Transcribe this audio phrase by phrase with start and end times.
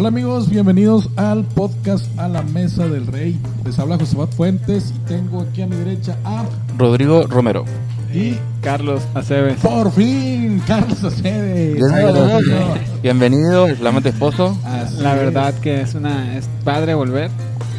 [0.00, 3.36] Hola amigos, bienvenidos al podcast A la Mesa del Rey.
[3.64, 6.44] Les habla Josefat Fuentes y tengo aquí a mi derecha a...
[6.78, 7.64] Rodrigo Romero.
[8.14, 9.58] Y Carlos Aceves.
[9.58, 11.74] por fin, Carlos Aceves.
[11.74, 12.38] Bienvenido,
[13.02, 14.56] Bienvenido, el flamante esposo.
[14.64, 15.18] Así La es.
[15.18, 17.32] verdad que es una es padre volver.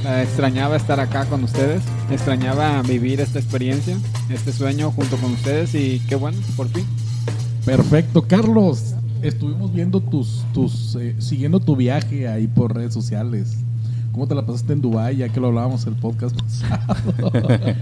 [0.05, 1.81] Eh, extrañaba estar acá con ustedes.
[2.11, 3.95] Extrañaba vivir esta experiencia,
[4.29, 6.85] este sueño junto con ustedes y qué bueno, por fin.
[7.63, 8.95] Perfecto, Carlos.
[9.21, 13.63] Estuvimos viendo tus, tus, eh, siguiendo tu viaje ahí por redes sociales.
[14.11, 15.17] ¿Cómo te la pasaste en Dubái?
[15.17, 17.31] Ya que lo hablábamos el podcast pasado.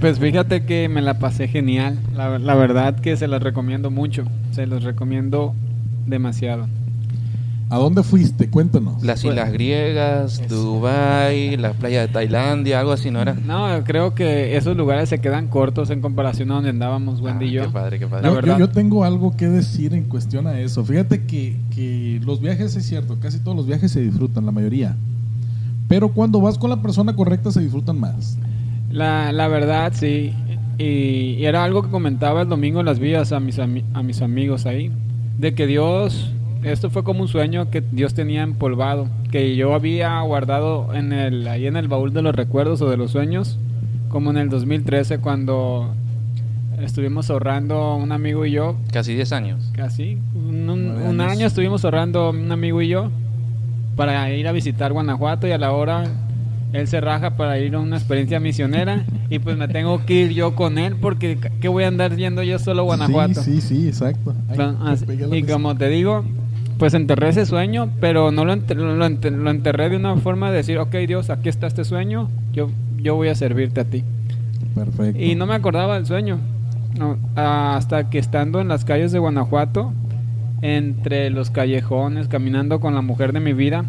[0.00, 1.98] Pues fíjate que me la pasé genial.
[2.16, 4.24] La, la verdad que se las recomiendo mucho.
[4.52, 5.54] Se los recomiendo
[6.06, 6.66] demasiado.
[7.72, 8.50] ¿A dónde fuiste?
[8.50, 9.02] Cuéntanos.
[9.02, 13.32] Las islas griegas, Dubai, la playa de Tailandia, algo así, ¿no era?
[13.34, 17.48] No, creo que esos lugares se quedan cortos en comparación a donde andábamos Wendy Ah,
[17.48, 17.62] y yo.
[17.62, 18.28] Qué padre, qué padre.
[18.28, 18.58] Yo, verdad.
[18.58, 20.84] yo- yo tengo algo que decir en cuestión a eso.
[20.84, 24.94] Fíjate que, que los viajes es cierto, casi todos los viajes se disfrutan, la mayoría.
[25.88, 28.36] Pero cuando vas con la persona correcta se disfrutan más.
[28.90, 30.34] La, la verdad, sí.
[30.78, 30.84] Y,
[31.38, 34.66] y era algo que comentaba el domingo en las vías a mis, a mis amigos
[34.66, 34.90] ahí.
[35.38, 36.30] De que Dios,
[36.62, 39.08] esto fue como un sueño que Dios tenía empolvado.
[39.30, 42.96] Que yo había guardado en el, ahí en el baúl de los recuerdos o de
[42.96, 43.58] los sueños.
[44.08, 45.94] Como en el 2013 cuando
[46.80, 48.76] estuvimos ahorrando un amigo y yo.
[48.92, 49.70] Casi 10 años.
[49.74, 50.18] Casi.
[50.34, 53.10] Un, un- un año estuvimos ahorrando un amigo y yo.
[53.96, 56.04] Para ir a visitar Guanajuato y a la hora
[56.72, 60.30] él se raja para ir a una experiencia misionera y pues me tengo que ir
[60.32, 63.42] yo con él porque ¿qué voy a andar yendo yo solo a Guanajuato?
[63.42, 64.34] Sí, sí, sí, exacto.
[64.48, 64.96] Ay,
[65.32, 66.24] y como te digo,
[66.82, 70.50] pues enterré ese sueño, pero no lo, enter- lo, enter- lo enterré de una forma
[70.50, 72.70] de decir, ok Dios, aquí está este sueño, yo,
[73.00, 74.02] yo voy a servirte a ti.
[74.74, 75.22] Perfecto.
[75.22, 76.40] Y no me acordaba del sueño.
[76.98, 79.92] No, hasta que estando en las calles de Guanajuato,
[80.60, 83.84] entre los callejones, caminando con la mujer de mi vida.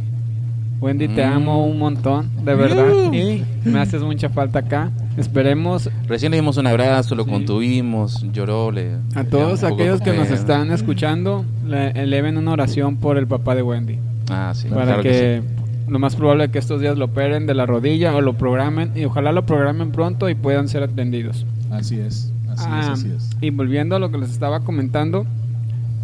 [0.84, 1.34] Wendy, te Mm.
[1.34, 3.12] amo un montón, de verdad.
[3.14, 4.92] Y me haces mucha falta acá.
[5.18, 7.30] Esperemos Recién le dimos un abrazo, lo Sí.
[7.32, 8.96] contuvimos, lloró, le...
[9.16, 13.56] a le todos aquellos que nos están escuchando, le eleven una oración por el papá
[13.56, 13.98] de Wendy.
[14.30, 15.92] Ah, sí, para claro que, que sí.
[15.92, 18.92] lo más probable es que estos días lo operen de la rodilla o lo programen.
[18.96, 21.46] Y ojalá lo programen pronto y puedan ser atendidos.
[21.72, 23.30] Así es, así es, Ah, así es.
[23.42, 25.26] Y volviendo a lo que les estaba comentando,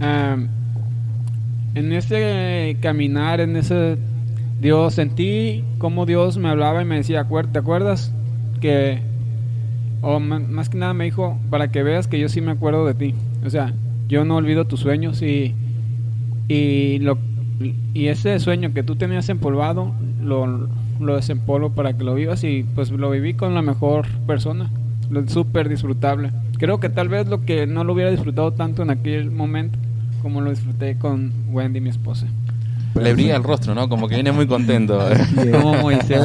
[0.01, 0.37] ah,
[1.75, 3.97] en ese caminar, en ese
[4.61, 8.13] Dios, sentí como Dios me hablaba y me decía, "Acuer- ¿te acuerdas?
[8.59, 8.99] Que,
[10.01, 12.93] o más que nada me dijo, para que veas que yo sí me acuerdo de
[12.93, 13.15] ti.
[13.45, 13.73] O sea,
[14.07, 15.53] yo no olvido tus sueños y,
[16.49, 17.17] y, lo,
[17.93, 20.67] y ese sueño que tú tenías empolvado, lo,
[20.99, 24.69] lo desempolvo para que lo vivas y pues lo viví con la mejor persona,
[25.09, 26.31] lo súper disfrutable.
[26.57, 29.79] Creo que tal vez lo que no lo hubiera disfrutado tanto en aquel momento
[30.21, 32.27] como lo disfruté con Wendy, mi esposa.
[32.95, 33.87] Le brilla el rostro, ¿no?
[33.87, 34.99] Como que viene muy contento.
[35.51, 36.21] Como Moisés.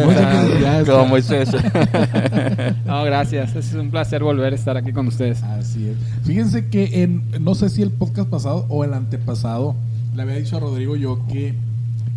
[0.86, 1.50] Como Moisés.
[2.86, 3.54] No, gracias.
[3.56, 5.42] Es un placer volver a estar aquí con ustedes.
[5.42, 5.96] Así es.
[6.24, 9.74] Fíjense que en, no sé si el podcast pasado o el antepasado,
[10.14, 11.54] le había dicho a Rodrigo yo que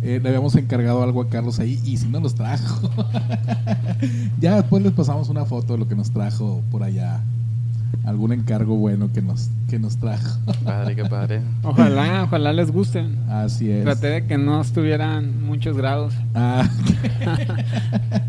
[0.02, 2.90] eh, le habíamos encargado algo a Carlos ahí y si no nos trajo.
[4.40, 7.20] ya después les pasamos una foto de lo que nos trajo por allá.
[8.04, 10.38] Algún encargo bueno que nos, que nos trajo.
[10.64, 11.40] Padre, qué padre.
[11.62, 13.04] Ojalá, ojalá les guste.
[13.28, 13.84] Así es.
[13.84, 16.14] Traté de que no estuvieran muchos grados.
[16.34, 16.68] Ah,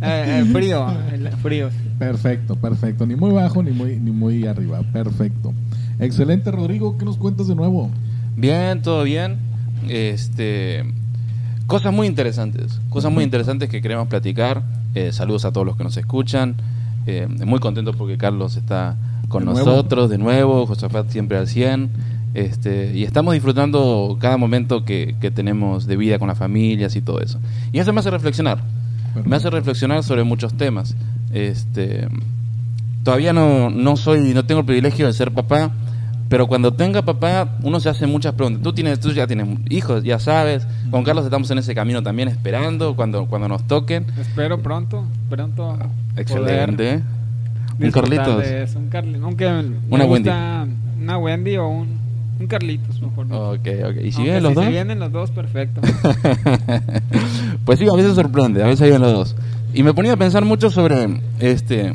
[0.01, 1.69] Eh, eh, frío, el frío.
[1.97, 3.05] perfecto, perfecto.
[3.05, 4.81] Ni muy bajo ni muy, ni muy arriba.
[4.93, 5.53] Perfecto.
[5.99, 6.97] Excelente, Rodrigo.
[6.97, 7.89] ¿Qué nos cuentas de nuevo?
[8.35, 9.37] Bien, todo bien.
[9.89, 10.83] Este,
[11.67, 14.63] cosas muy interesantes, cosas muy interesantes que queremos platicar.
[14.95, 16.55] Eh, saludos a todos los que nos escuchan.
[17.05, 18.95] Eh, muy contento porque Carlos está
[19.29, 19.65] con De nuevo.
[19.65, 21.89] nosotros de nuevo, Josafat siempre al 100.
[22.33, 27.01] Este, y estamos disfrutando cada momento que, que tenemos de vida con las familias y
[27.01, 27.39] todo eso.
[27.71, 28.59] Y eso me hace reflexionar.
[29.25, 30.95] Me hace reflexionar sobre muchos temas.
[31.33, 32.07] Este,
[33.03, 35.71] todavía no, no soy, no tengo el privilegio de ser papá,
[36.29, 38.61] pero cuando tenga papá, uno se hace muchas preguntas.
[38.61, 40.67] Tú tienes, tú ya tienes hijos, ya sabes.
[40.91, 44.05] Con Carlos estamos en ese camino también esperando cuando, cuando nos toquen.
[44.19, 45.77] Espero pronto, pronto.
[46.15, 47.01] Excelente.
[47.85, 48.37] Un Carlitos.
[48.43, 50.67] de eso, un Carli- aunque me Una gusta
[51.01, 51.87] una Wendy o un
[52.39, 53.25] Un Carlitos, mejor.
[53.27, 53.49] dicho.
[53.51, 53.95] Ok, ok.
[54.03, 54.65] ¿Y si vienen los si dos?
[54.65, 55.81] se vienen los dos, perfecto.
[57.65, 59.35] pues sí, a veces sorprende, a veces vienen los dos.
[59.73, 61.93] Y me ponía a pensar mucho sobre este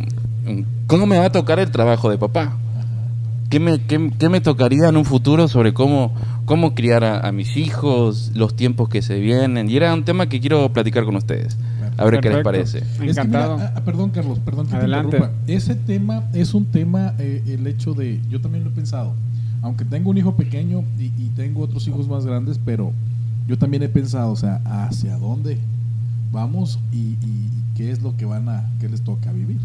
[0.86, 2.56] cómo me va a tocar el trabajo de papá.
[3.50, 6.12] ¿Qué me, qué, qué me tocaría en un futuro sobre cómo,
[6.44, 9.70] cómo criar a, a mis hijos, los tiempos que se vienen?
[9.70, 11.56] Y era un tema que quiero platicar con ustedes.
[11.96, 12.78] A ver qué les parece.
[12.78, 13.58] Es que mira, Encantado.
[13.60, 15.16] ah, perdón, Carlos, perdón que te Adelante.
[15.16, 15.36] interrumpa.
[15.46, 18.20] Ese tema es un tema, eh, el hecho de.
[18.30, 19.14] Yo también lo he pensado.
[19.62, 22.92] Aunque tengo un hijo pequeño y, y tengo otros hijos más grandes, pero
[23.48, 25.58] yo también he pensado, o sea, ¿hacia dónde
[26.32, 28.64] vamos y, y- y qué es lo que van a.
[28.80, 29.58] qué les toca vivir?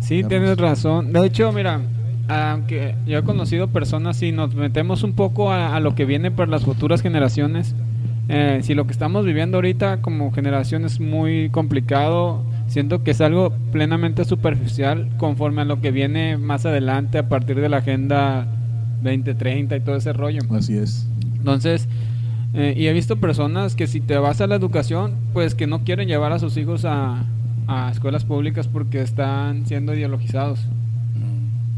[0.00, 0.28] Sí, Carlos.
[0.28, 1.12] tienes razón.
[1.12, 1.80] De hecho, mira,
[2.28, 6.30] aunque yo he conocido personas, si nos metemos un poco a, a lo que viene
[6.30, 7.74] para las futuras generaciones,
[8.28, 13.20] eh, si lo que estamos viviendo ahorita como generación es muy complicado, siento que es
[13.20, 18.46] algo plenamente superficial conforme a lo que viene más adelante a partir de la agenda
[19.02, 20.40] 2030 y todo ese rollo.
[20.50, 21.06] Así es.
[21.36, 21.88] Entonces,
[22.54, 25.82] eh, y he visto personas que si te vas a la educación, pues que no
[25.84, 27.24] quieren llevar a sus hijos a,
[27.66, 30.60] a escuelas públicas porque están siendo ideologizados.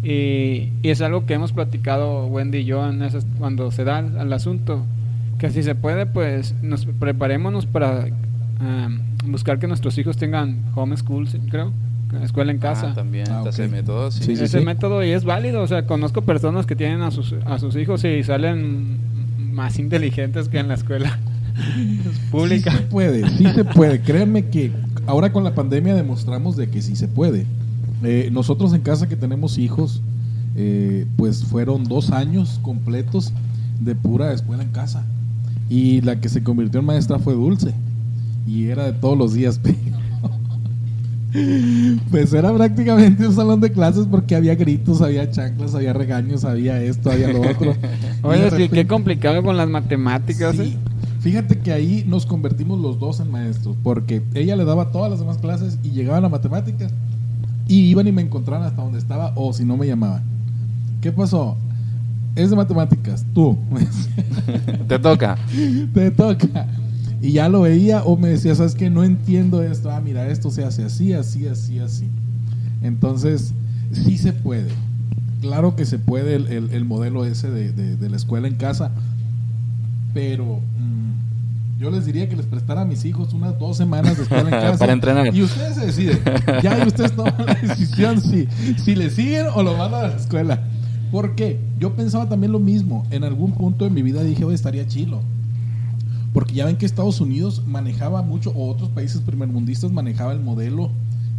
[0.02, 4.00] Y, y es algo que hemos platicado Wendy y yo en esas- cuando se da
[4.00, 4.85] el, el asunto.
[5.39, 8.07] Que si se puede, pues nos preparémonos para
[8.61, 11.73] am, buscar que nuestros hijos tengan homeschool, sí, creo,
[12.23, 12.91] escuela en casa.
[12.91, 14.23] Ah, también Ah, está ese método, sí.
[14.25, 14.65] Sí, sí, Ese sí.
[14.65, 18.05] método y es válido, o sea, conozco personas que tienen a sus, a sus hijos
[18.05, 18.99] y salen
[19.53, 21.19] más inteligentes que en la escuela
[22.31, 22.71] pública.
[22.73, 24.01] Sí se puede, sí se puede.
[24.01, 24.73] Créanme que
[25.07, 27.47] ahora con la pandemia demostramos de que sí se puede.
[28.03, 30.03] Eh, nosotros en casa que tenemos hijos,
[30.57, 33.33] eh, pues fueron dos años completos
[33.81, 35.05] de pura escuela en casa.
[35.69, 37.75] Y la que se convirtió en maestra fue Dulce.
[38.46, 39.76] Y era de todos los días, pero...
[42.12, 46.81] Pues era prácticamente un salón de clases porque había gritos, había chanclas, había regaños, había
[46.81, 47.75] esto, había lo otro.
[48.22, 50.55] Oye, sí, qué complicado con las matemáticas.
[50.55, 50.62] Sí.
[50.62, 50.76] ¿eh?
[51.19, 55.19] Fíjate que ahí nos convertimos los dos en maestros, porque ella le daba todas las
[55.19, 56.93] demás clases y llegaban a matemáticas
[57.66, 60.22] y iban y me encontraban hasta donde estaba o si no me llamaban.
[61.00, 61.56] ¿Qué pasó?
[62.37, 63.57] Es de matemáticas, tú.
[64.89, 65.37] Te toca.
[65.95, 66.67] Te toca.
[67.23, 68.91] Y ya lo veía o me decía, ¿sabes qué?
[68.91, 69.91] No entiendo esto.
[69.91, 72.09] Ah, mira, esto se hace así, así, así, así.
[72.83, 73.55] Entonces,
[73.93, 74.69] sí se puede.
[75.41, 78.57] Claro que se puede el, el- el modelo ese de, de- de la escuela en
[78.57, 78.91] casa.
[80.13, 84.23] Pero mm, yo les diría que les prestara a mis hijos unas dos semanas de
[84.25, 84.79] escuela en casa.
[84.79, 85.35] Para entrenar.
[85.35, 86.21] Y ustedes se deciden.
[86.63, 88.47] Ya y ustedes toman la decisión si,
[88.85, 90.61] si le siguen o lo mandan a la escuela.
[91.14, 91.61] ¿Por qué?
[91.78, 93.06] Yo pensaba también lo mismo.
[93.12, 95.20] En algún punto de mi vida dije, oye, estaría chilo.
[96.32, 100.90] Porque ya ven que Estados Unidos manejaba mucho, o otros países primermundistas manejaba el modelo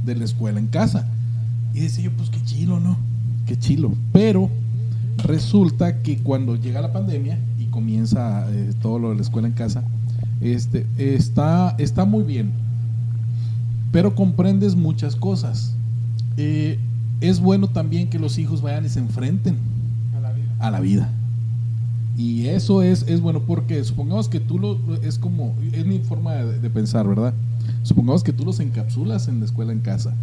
[0.06, 1.06] de la escuela en casa.
[1.74, 2.96] Y decía yo, pues qué chilo, ¿no?
[3.48, 3.92] Qué chilo.
[4.14, 4.50] Pero
[5.18, 9.56] resulta que cuando llega la pandemia y comienza eh, todo lo de la escuela en
[9.56, 9.84] casa,
[10.40, 12.54] este, está, está muy bien.
[13.92, 15.76] Pero comprendes muchas cosas.
[16.38, 16.80] Eh,
[17.22, 19.56] es bueno también que los hijos vayan y se enfrenten
[20.60, 21.10] a la vida.
[22.18, 26.34] Y eso es, es bueno porque supongamos que tú lo, es como, es mi forma
[26.34, 27.34] de, de pensar, ¿verdad?
[27.84, 30.14] Supongamos que tú los encapsulas en la escuela en casa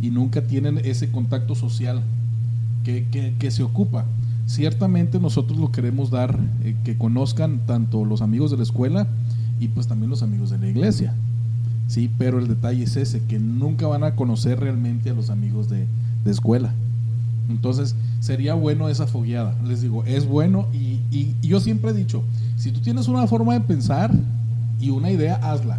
[0.00, 2.00] y nunca tienen ese contacto social
[2.84, 4.04] que, que- que se ocupa.
[4.46, 9.08] Ciertamente nosotros lo queremos dar, eh, que conozcan tanto los amigos de la escuela
[9.58, 11.12] y pues también los amigos de la iglesia.
[11.88, 15.68] Sí, pero el detalle es ese, que nunca van a conocer realmente a los amigos
[15.68, 15.86] de,
[16.26, 16.72] de escuela.
[17.48, 19.54] Entonces, sería bueno esa fogueada.
[19.66, 22.22] Les digo, es bueno y, y- y yo siempre he dicho,
[22.56, 24.10] si tú tienes una forma de pensar
[24.80, 25.78] y una idea, hazla.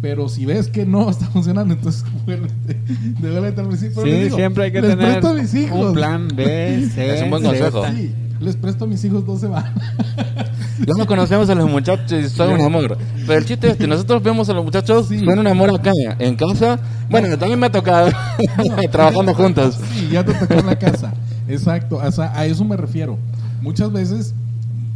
[0.00, 2.80] Pero si ves que no está funcionando, entonces vuélvete,
[3.20, 4.02] devuélvete al principio.
[4.02, 5.88] Sí, Les digo, siempre hay que tener presto a mis hijos.
[5.88, 7.84] un plan B, C, Es un buen consejo.
[7.88, 8.10] Sí,
[8.40, 9.72] les presto a mis hijos dos semanas.
[10.80, 12.96] Ya no conocemos a los muchachos y son un amor.
[13.26, 15.18] Pero el chiste es que nosotros vemos a los muchachos Sí.
[15.22, 15.92] son un amor acá.
[16.18, 16.78] En casa,
[17.10, 18.10] bueno, también me ha tocado
[18.90, 19.78] trabajando juntos.
[19.92, 21.12] Sí, ya te tocó en la casa.
[21.46, 23.18] Exacto, o sea, a eso me refiero.
[23.60, 24.32] Muchas veces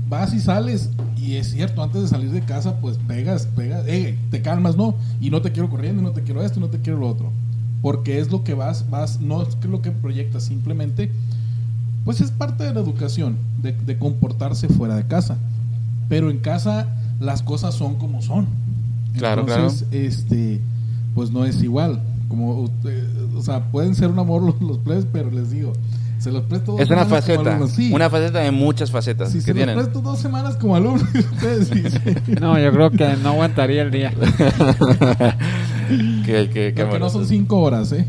[0.09, 4.17] vas y sales y es cierto, antes de salir de casa pues pegas, pegas, eh,
[4.31, 4.95] te calmas, ¿no?
[5.21, 7.09] Y no te quiero corriendo, y no te quiero esto, y no te quiero lo
[7.09, 7.31] otro.
[7.83, 11.11] Porque es lo que vas, vas, no es lo que proyectas, simplemente
[12.05, 15.37] pues es parte de la educación, de, de comportarse fuera de casa.
[16.09, 16.87] Pero en casa
[17.21, 18.47] las cosas son como son.
[19.17, 20.61] Claro, Entonces, este,
[21.15, 22.01] pues no es igual.
[22.29, 23.07] Como usted-
[23.37, 25.73] o sea, pueden ser un amor los, los plebes, pero les digo,
[26.19, 27.51] se los presto dos Es una semanas como faceta.
[27.57, 27.71] alumnos.
[27.73, 29.75] Sí, Una faceta de muchas facetas si que se los tienen.
[29.77, 32.23] presto dos semanas como alumnos, ustedes dicen.
[32.41, 34.13] No, yo creo que no aguantaría el día.
[36.25, 38.07] que, que, que Porque no son cinco horas, ¿eh?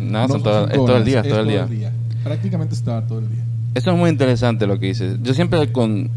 [0.00, 1.85] No, son son todo, cinco es todo el día, es todo el día.
[2.26, 3.44] Prácticamente estaba todo el día.
[3.76, 5.18] Eso es muy interesante lo que dices.
[5.22, 6.10] Yo siempre con...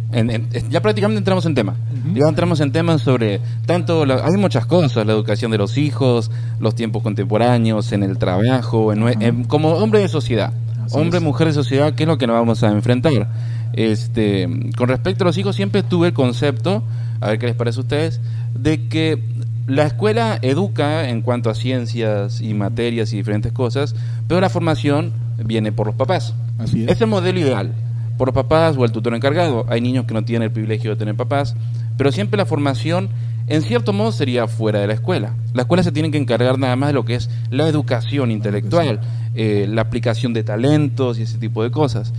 [0.72, 1.76] ya prácticamente entramos en tema.
[2.16, 4.04] Ya entramos en temas sobre tanto...
[4.04, 9.44] hay muchas cosas, la educación de los hijos, los tiempos contemporáneos, en el trabajo, en,
[9.44, 10.52] como hombre de sociedad.
[10.94, 13.30] hombre, mujer de sociedad, ¿qué es lo que nos vamos a enfrentar?
[13.74, 16.82] Este, con respecto a los hijos, siempre tuve el concepto,
[17.22, 18.20] a ver qué les parece a ustedes,
[18.56, 19.22] de que
[19.70, 23.96] la escuela educa en cuanto a ciencias y materias y diferentes cosas,
[24.28, 25.14] pero la formación
[25.46, 26.34] viene por los papás.
[26.58, 26.92] Así es.
[26.92, 27.74] es el modelo ideal,
[28.18, 29.66] por los papás o el tutor encargado.
[29.70, 31.56] Hay niños que no tienen el privilegio de tener papás,
[31.98, 33.10] pero siempre la formación,
[33.46, 35.36] en cierto modo, sería fuera de la escuela.
[35.54, 39.00] La escuela se tiene que encargar nada más de lo que es la educación intelectual,
[39.36, 42.12] eh, la aplicación de talentos y ese tipo de cosas.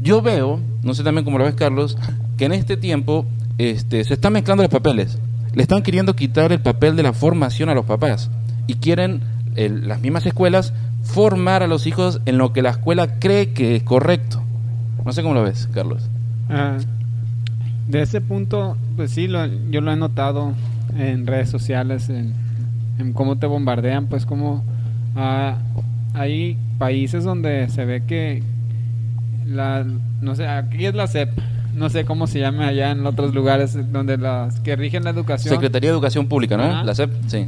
[0.00, 1.96] Yo veo, no sé también cómo lo ves, Carlos,
[2.36, 3.26] que en este tiempo
[3.58, 5.18] este, se están mezclando los papeles
[5.56, 8.30] le están queriendo quitar el papel de la formación a los papás
[8.66, 9.22] y quieren
[9.56, 13.82] las mismas escuelas formar a los hijos en lo que la escuela cree que es
[13.82, 14.42] correcto.
[15.02, 16.10] No sé cómo lo ves, Carlos.
[16.50, 16.76] Ah,
[17.88, 19.28] de ese punto, pues sí,
[19.70, 20.52] yo lo he notado
[20.94, 22.34] en redes sociales, en,
[23.14, 24.62] cómo te bombardean, pues como
[25.14, 25.56] ah,
[26.12, 28.42] hay países donde se ve que
[29.46, 29.86] la,
[30.20, 31.30] no sé, aquí es la CEP,
[31.76, 35.54] no sé cómo se llama allá en otros lugares donde las que rigen la educación.
[35.54, 36.82] Secretaría de Educación Pública, ¿no?
[36.82, 37.46] La SEP, sí.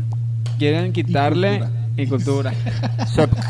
[0.58, 1.62] Quieren quitarle
[1.96, 2.52] y cultura.
[3.14, 3.30] SEP.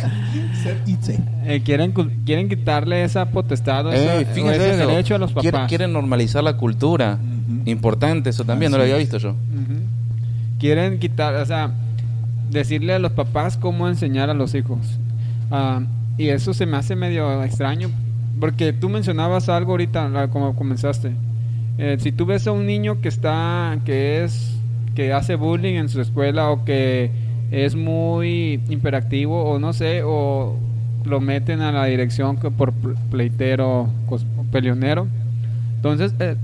[1.47, 1.93] Eh, quieren
[2.27, 5.67] quieren quitarle esa potestad o, ese derecho a los papás.
[5.67, 7.19] Quieren, normalizar la cultura.
[7.65, 9.35] Importante eso también, no lo había visto yo.
[10.59, 11.73] Quieren quitar, o sea,
[12.51, 14.99] decirle a los papás cómo enseñar a los hijos.
[15.51, 15.81] Ah,
[16.19, 17.91] y eso se me hace medio extraño
[18.39, 21.13] porque tú mencionabas algo ahorita, como comenzaste.
[21.79, 24.57] Eh, si tú ves a un niño que está, que es,
[24.95, 27.11] que hace bullying en su escuela o que
[27.51, 30.57] es muy imperactivo o no sé, o
[31.05, 32.73] lo meten a la dirección por
[33.11, 33.89] pleitero
[34.51, 35.07] peleonero,
[35.77, 36.37] entonces eh,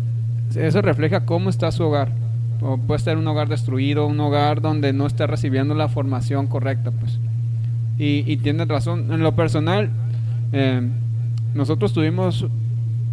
[0.55, 2.11] eso refleja cómo está su hogar.
[2.87, 7.19] Puede estar un hogar destruido, un hogar donde no está recibiendo la formación correcta, pues.
[7.99, 9.13] Y, y tienes razón.
[9.13, 9.91] En lo personal,
[10.53, 10.81] eh,
[11.55, 12.47] nosotros tuvimos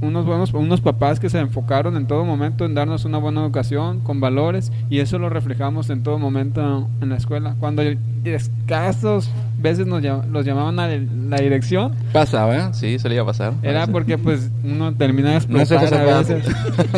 [0.02, 4.00] unos buenos unos papás que se enfocaron en todo momento en darnos una buena educación
[4.00, 7.56] con valores y eso lo reflejamos en todo momento en la escuela.
[7.60, 7.84] Cuando
[8.24, 9.30] escasos
[9.60, 12.70] veces nos los llamaban a la dirección pasaba ¿eh?
[12.74, 13.54] sí solía pasar.
[13.62, 16.46] era porque pues uno termina de explotar a veces.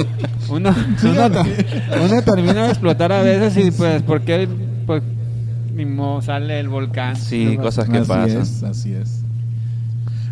[0.49, 0.73] uno,
[1.03, 4.47] uno, termina de explotar a veces y pues porque
[4.85, 5.03] pues
[5.73, 7.15] mismo sale el volcán.
[7.15, 8.41] Sí cosas que pasan.
[8.69, 9.22] así es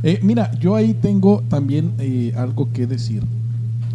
[0.03, 3.23] eh, mira, yo ahí tengo también eh, algo que decir.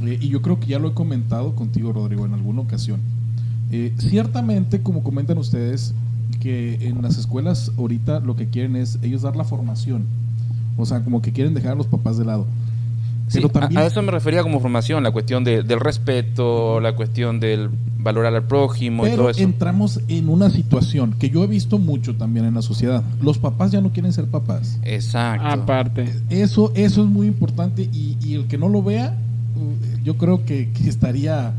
[0.03, 3.01] Eh, y yo creo que ya lo he comentado contigo, Rodrigo, en alguna ocasión.
[3.99, 5.93] ciertamente, como comentan ustedes,
[6.41, 10.05] que en las escuelas ahorita lo que quieren es ellos dar la formación.
[10.77, 12.47] O sea, como que quieren dejar a los papás de lado
[13.75, 18.45] a, eso me refería como formación, la cuestión del respeto, la cuestión del valorar al
[18.45, 19.42] prójimo y todo eso.
[19.42, 23.02] entramos en una situación que yo he visto mucho también en la sociedad.
[23.21, 24.78] Los papás ya no quieren ser papás.
[24.85, 25.47] Exacto.
[25.47, 26.14] Aparte.
[26.30, 29.16] Eso, eso es muy importante y, el que no lo vea,
[30.04, 31.52] yo creo que, estaría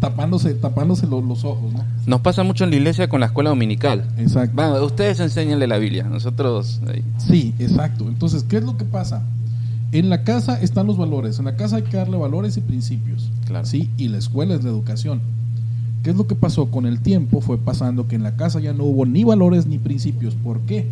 [0.00, 1.84] tapándose, tapándose los, ojos, ¿no?
[2.06, 4.08] Nos pasa mucho en la iglesia con la escuela dominical.
[4.18, 4.84] Exacto.
[4.84, 6.80] ustedes enseñanle la Biblia, nosotros...
[7.18, 8.08] Sí, exacto.
[8.08, 9.22] Entonces, ¿qué es lo que pasa?
[9.94, 13.30] En la casa están los valores, en la casa hay que darle valores y principios.
[13.46, 13.64] Claro.
[13.64, 13.88] ¿sí?
[13.96, 15.20] Y la escuela es la educación.
[16.02, 17.40] ¿Qué es lo que pasó con el tiempo?
[17.40, 20.34] Fue pasando que en la casa ya no hubo ni valores ni principios.
[20.34, 20.88] ¿Por qué?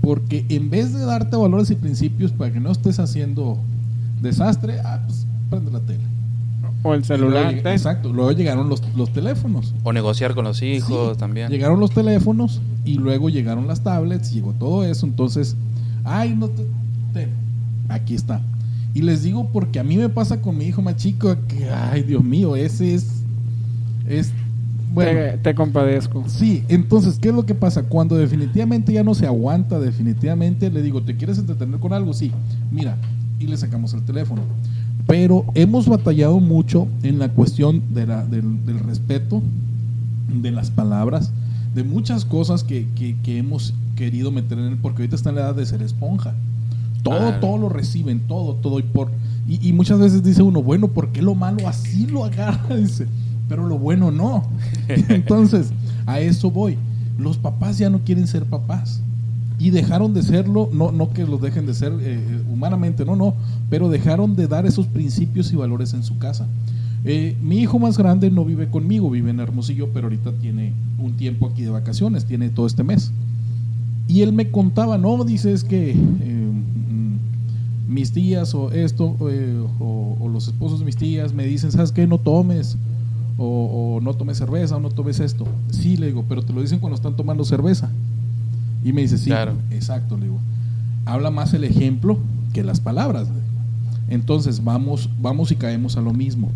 [0.00, 3.58] Porque en vez de darte valores y principios para que no estés haciendo
[4.22, 6.00] desastre, ah, pues prende la tele.
[6.84, 7.54] O el celular.
[7.54, 8.14] exacto.
[8.14, 9.74] Luego llegaron los, los, teléfonos.
[9.84, 11.50] O negociar con los hijos también.
[11.50, 15.04] Llegaron los teléfonos y luego llegaron las tablets, llegó todo eso.
[15.04, 15.54] Entonces,
[16.02, 16.64] ay, no te
[17.88, 18.40] aquí está.
[18.94, 22.02] Y les digo porque a mí me pasa con mi hijo más chico que, ay,
[22.02, 23.22] Dios mío, ese es...
[24.08, 24.32] es
[24.94, 26.24] bueno, te, compadezco.
[26.26, 27.82] Sí, entonces, ¿qué es lo que pasa?
[27.82, 32.14] Cuando definitivamente ya no se aguanta, definitivamente le digo, ¿te quieres entretener con algo?
[32.14, 32.32] Sí,
[32.72, 32.96] mira,
[33.38, 34.40] y le sacamos el teléfono.
[35.06, 39.42] Pero hemos batallado mucho en la cuestión de la, del, respeto,
[40.42, 41.30] de las palabras,
[41.74, 45.36] de muchas cosas que, que, que hemos querido meter en él, porque ahorita está en
[45.36, 46.34] la edad de ser esponja.
[47.10, 48.78] Todo, todo lo reciben, todo, todo.
[48.78, 49.10] Y, por,
[49.48, 52.76] y, muchas veces dice uno, bueno, ¿por qué lo malo así lo agarra?
[52.76, 53.06] Dice,
[53.48, 54.44] pero lo bueno no.
[54.88, 55.70] Entonces,
[56.06, 56.76] a eso voy.
[57.18, 59.00] Los papás ya no quieren ser papás.
[59.58, 63.16] Y dejaron de serlo, no, no que los dejen de ser eh, eh, humanamente, no,
[63.16, 63.34] no,
[63.70, 66.46] pero dejaron de dar esos principios y valores en su casa.
[67.04, 71.12] Eh, mi hijo más grande no vive conmigo, vive en Hermosillo, pero ahorita tiene un
[71.12, 73.12] tiempo aquí de vacaciones, tiene todo este mes.
[74.08, 75.96] Y él me contaba, no, dice, es que
[77.88, 82.06] mis tías o esto, eh, o, los esposos de mis tías me dicen, ¿sabes qué?
[82.06, 82.76] No tomes,
[83.38, 85.46] o, no tomes cerveza, o no tomes esto.
[85.70, 87.90] Sí, le digo, pero te lo dicen cuando están tomando cerveza.
[88.84, 89.30] Y me dice, sí,
[89.70, 90.38] exacto, le digo.
[91.04, 92.18] Habla más el ejemplo
[92.52, 93.28] que las palabras.
[94.08, 96.50] Entonces vamos, vamos y caemos a lo mismo.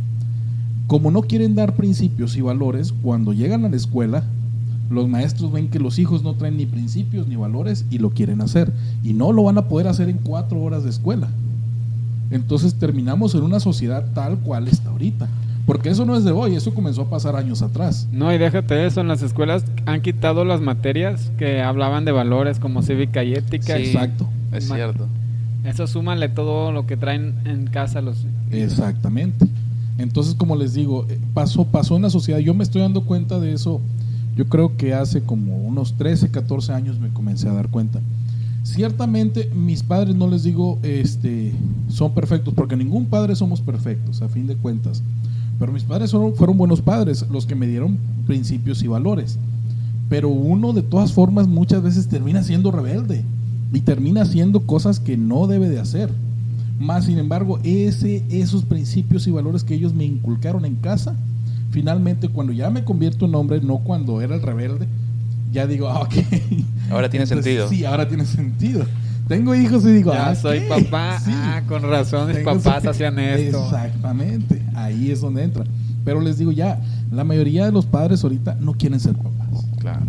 [0.86, 4.24] Como no quieren dar principios y valores, cuando llegan a la escuela,
[4.90, 8.40] los maestros ven que los hijos no traen ni principios ni valores y lo quieren
[8.40, 8.72] hacer.
[9.04, 11.28] Y no lo van a poder hacer en cuatro horas de escuela.
[12.30, 15.28] Entonces terminamos en una sociedad tal cual está ahorita.
[15.64, 18.08] Porque eso no es de hoy, eso comenzó a pasar años atrás.
[18.10, 22.58] No, y déjate eso, en las escuelas han quitado las materias que hablaban de valores
[22.58, 23.78] como cívica y ética.
[23.78, 24.26] Exacto.
[24.52, 25.06] Es cierto.
[25.64, 28.26] Eso súmale todo lo que traen en casa los...
[28.50, 29.46] Exactamente.
[29.98, 32.40] Entonces, como les digo, eh, pasó, pasó en la sociedad.
[32.40, 33.80] Yo me estoy dando cuenta de eso
[34.36, 38.00] yo creo que hace como unos 13, 14 años me comencé a dar cuenta.
[38.62, 41.52] Ciertamente mis padres, no les digo, este,
[41.88, 45.02] son perfectos, porque ningún padre somos perfectos, a fin de cuentas.
[45.58, 49.38] Pero mis padres fueron, fueron buenos padres, los que me dieron principios y valores.
[50.08, 53.24] Pero uno de todas formas muchas veces termina siendo rebelde
[53.72, 56.10] y termina haciendo cosas que no debe de hacer.
[56.78, 61.14] Más sin embargo, ese, esos principios y valores que ellos me inculcaron en casa,
[61.70, 64.86] finalmente cuando ya me convierto en hombre, no cuando era el rebelde,
[65.52, 66.14] ya digo, ah, ok.
[66.90, 67.68] Ahora tiene sentido.
[67.68, 68.84] Sí, ahora tiene sentido.
[69.28, 71.20] Tengo hijos y digo, ya ah, soy papá.
[71.26, 73.64] Ah, con razón mis papás hacían esto.
[73.64, 75.64] Exactamente, ahí es donde entra.
[76.04, 76.80] Pero les digo ya,
[77.12, 79.66] la mayoría de los padres ahorita no quieren ser papás.
[79.78, 80.06] Claro.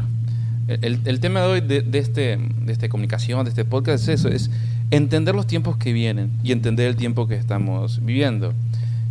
[0.68, 4.20] El, el tema de hoy de, de, este, de esta comunicación, de este podcast, es
[4.20, 4.50] eso, es
[4.90, 8.54] entender los tiempos que vienen y entender el tiempo que estamos viviendo.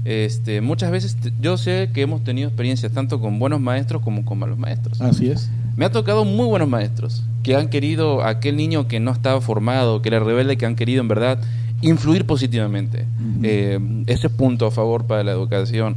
[0.04, 4.38] Este, muchas veces yo sé que hemos tenido experiencias tanto con buenos maestros como con
[4.38, 5.00] malos maestros.
[5.00, 5.50] Así es.
[5.76, 10.02] Me ha tocado muy buenos maestros que han querido, aquel niño que no estaba formado,
[10.02, 11.40] que era rebelde, que han querido en verdad
[11.82, 13.06] influir positivamente.
[13.42, 15.96] Eh, ese punto a favor para la educación.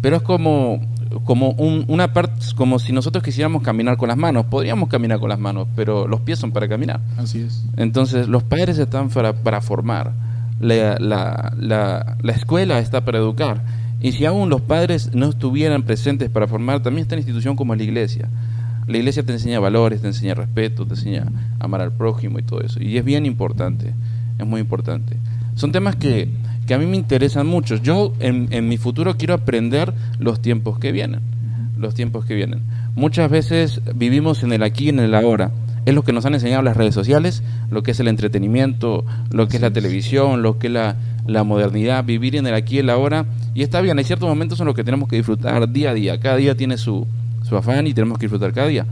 [0.00, 0.80] Pero es como,
[1.24, 4.46] como una parte, como si nosotros quisiéramos caminar con las manos.
[4.46, 7.00] Podríamos caminar con las manos, pero los pies son para caminar.
[7.16, 7.64] Así es.
[7.76, 10.12] Entonces, los padres están para, para formar
[10.60, 13.64] la, la, la, escuela está para educar.
[14.00, 17.82] Y si aún los padres no estuvieran presentes para formar, también está institución como la
[17.82, 18.28] iglesia.
[18.86, 21.26] La iglesia te enseña valores, te enseña respeto, te enseña
[21.58, 22.82] amar al prójimo y todo eso.
[22.82, 23.94] Y es bien importante,
[24.38, 25.16] es muy importante.
[25.54, 26.28] Son temas que,
[26.66, 27.76] que a mí me interesan mucho.
[27.76, 31.20] Yo en, en mi futuro quiero aprender los tiempos que vienen.
[31.78, 32.60] Los tiempos que vienen.
[32.94, 35.50] Muchas veces vivimos en el aquí y en el ahora
[35.86, 39.48] es lo que nos han enseñado las redes sociales, lo que es el entretenimiento, lo
[39.48, 42.78] que es la televisión, lo que es la, la modernidad, vivir en el aquí y
[42.78, 43.26] el ahora.
[43.54, 46.18] Y está bien, hay ciertos momentos en los que tenemos que disfrutar día a día.
[46.20, 47.06] Cada día tiene su,
[47.42, 48.86] su afán y tenemos que disfrutar cada día.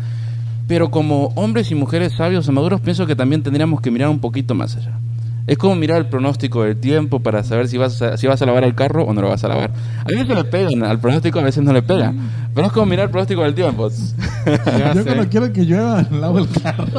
[0.69, 4.21] Pero como hombres y mujeres sabios y maduros, pienso que también tendríamos que mirar un
[4.21, 4.99] poquito más allá.
[5.47, 8.47] Es como mirar el pronóstico del tiempo para saber si vas a, si vas a
[8.47, 9.73] lavar el carro o no lo vas a lavar.
[10.01, 12.15] A veces le pegan al pronóstico, a veces no le pega.
[12.55, 13.89] Pero es como mirar el pronóstico del tiempo.
[14.95, 16.87] Yo cuando quiero que llueva, lavo el carro.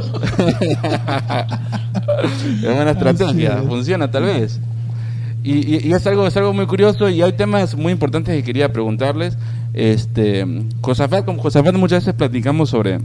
[2.23, 4.59] es una estrategia, funciona tal vez.
[5.43, 8.71] Y, y, es algo es algo muy curioso y hay temas muy importantes que quería
[8.71, 9.37] preguntarles.
[9.73, 10.45] Este,
[10.81, 12.99] Josafat, con Josafat muchas veces platicamos sobre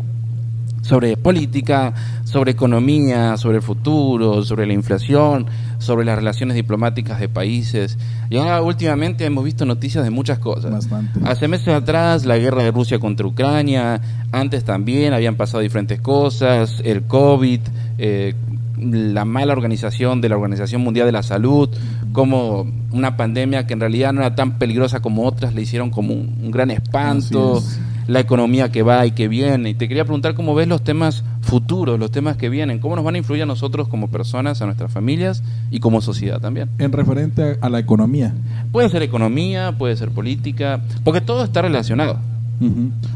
[0.89, 1.93] sobre política,
[2.25, 5.47] sobre economía, sobre el futuro, sobre la inflación,
[5.79, 7.99] sobre las relaciones diplomáticas de países.
[8.31, 10.89] Y ahora últimamente hemos visto noticias de muchas cosas.
[11.25, 14.01] Hace meses atrás la guerra de Rusia contra Ucrania,
[14.33, 17.61] antes también habían pasado diferentes cosas, el COVID,
[17.99, 18.35] eh,
[18.79, 21.69] la mala organización de la Organización Mundial de la Salud,
[22.13, 26.15] como una pandemia que en realidad no era tan peligrosa como otras, le hicieron como
[26.15, 27.63] un, gran espanto
[28.09, 29.71] la economía que va y que viene.
[29.71, 33.05] Y te quería preguntar cómo ves los temas futuros, los temas que vienen, cómo nos
[33.05, 36.71] van a influir a nosotros como personas, a nuestras familias y como sociedad también.
[36.79, 38.35] En referente a la economía.
[38.73, 42.19] Puede ser economía, puede ser política, porque todo está relacionado.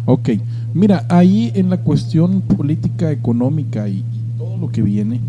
[0.05, 0.31] Ok,
[0.73, 4.05] mira, ahí en la cuestión política, económica y,
[4.39, 5.21] todo lo que viene,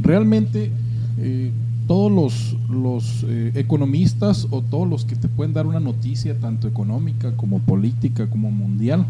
[0.00, 0.70] realmente...
[1.18, 1.50] Eh,
[1.92, 6.66] todos los, los eh, economistas o todos los que te pueden dar una noticia, tanto
[6.66, 9.04] económica como política como mundial,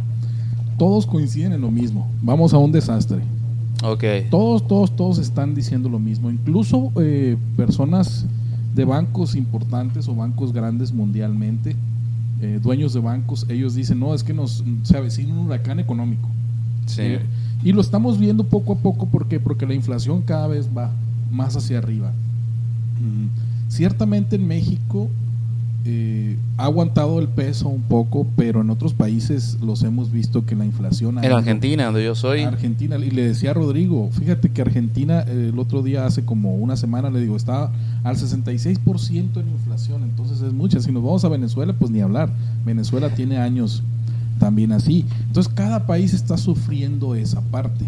[0.78, 2.10] todos coinciden en lo mismo.
[2.22, 3.20] Vamos a un desastre.
[3.84, 4.26] Okay.
[4.30, 6.28] Todos, todos, todos están diciendo lo mismo.
[6.28, 8.26] Incluso eh, personas
[8.74, 11.76] de bancos importantes o bancos grandes mundialmente,
[12.40, 16.28] eh, dueños de bancos, ellos dicen, no, es que nos se avecina un huracán económico.
[16.86, 17.18] Sí.
[17.62, 20.90] y lo estamos viendo poco a poco porque porque la inflación cada vez va
[21.30, 22.12] más hacia arriba.
[23.68, 25.08] Ciertamente en México
[25.84, 30.54] eh, ha aguantado el peso un poco, pero en otros países los hemos visto que
[30.54, 31.22] la inflación...
[31.24, 35.50] En Argentina, donde yo soy, Argentina, y le decía a Rodrigo, fíjate que Argentina eh,
[35.52, 37.72] el otro día, hace como una semana, le digo, está
[38.04, 40.80] al 66% en inflación, entonces es mucha.
[40.80, 42.30] Si nos vamos a Venezuela, pues ni hablar.
[42.64, 43.82] Venezuela tiene años
[44.38, 45.04] también así.
[45.26, 47.84] Entonces cada país está sufriendo esa parte.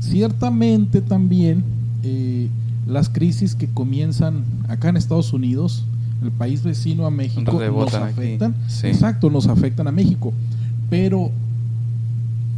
[0.00, 1.64] Ciertamente también
[2.02, 2.48] eh,
[2.86, 5.84] las crisis que comienzan acá en Estados Unidos,
[6.22, 8.54] el país vecino a México, nos afectan.
[8.68, 8.86] sí.
[8.88, 10.32] Exacto, nos afectan a México.
[10.90, 11.30] Pero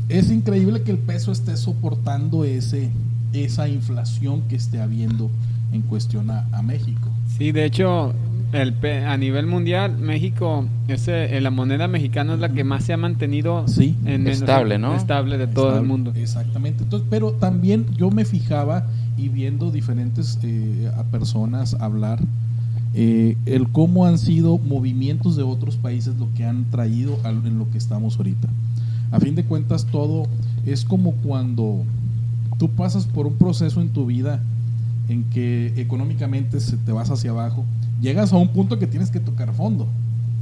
[0.09, 2.91] es increíble que el peso esté soportando ese
[3.33, 5.31] esa inflación que esté habiendo
[5.73, 7.11] en cuestión a, a México.
[7.37, 8.15] Sí, de hecho,
[8.53, 12.95] el a nivel mundial, México, ese, eh, la moneda mexicana es la que más se
[12.95, 13.95] ha mantenido Sí.
[14.07, 14.95] en Estable, ¿no?
[14.95, 16.13] estable de todo el mundo.
[16.15, 16.85] Exactamente.
[16.85, 22.21] Entonces, pero también yo me fijaba y viendo diferentes eh, a personas hablar
[22.95, 27.59] eh, el cómo han sido movimientos de otros países lo que han traído al- en
[27.59, 28.49] lo que estamos ahorita.
[29.11, 30.27] A fin de cuentas todo
[30.65, 31.83] es como cuando
[32.59, 34.43] tú pasas por un proceso en tu vida
[35.09, 37.65] en que económicamente se te vas hacia abajo,
[38.01, 39.87] llegas a un punto que tienes que tocar fondo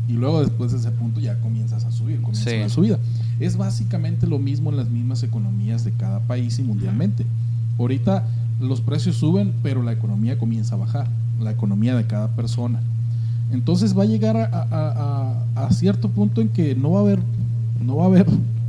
[0.08, 2.56] y luego después de ese punto ya comienzas a subir, comienza Sí.
[2.58, 2.98] la subida.
[3.40, 7.26] Es básicamente lo mismo en las mismas economías de cada país y mundialmente.
[7.78, 8.26] Ahorita
[8.60, 11.06] los precios suben, pero la economía comienza a bajar,
[11.40, 12.80] la economía de cada persona.
[13.52, 17.02] Entonces va a llegar a, a- a- a cierto punto en que no va a
[17.02, 17.18] haber,
[17.84, 18.26] no va a haber,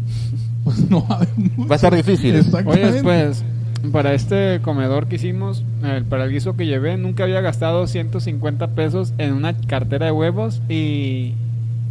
[0.63, 1.29] pues no va a haber.
[1.59, 2.35] Va a estar difícil.
[2.35, 2.89] Exactamente.
[2.89, 3.43] Oye, pues,
[3.91, 8.69] para este comedor que hicimos, eh, para el guiso que llevé, nunca había gastado 150
[8.69, 11.33] pesos en una cartera de huevos y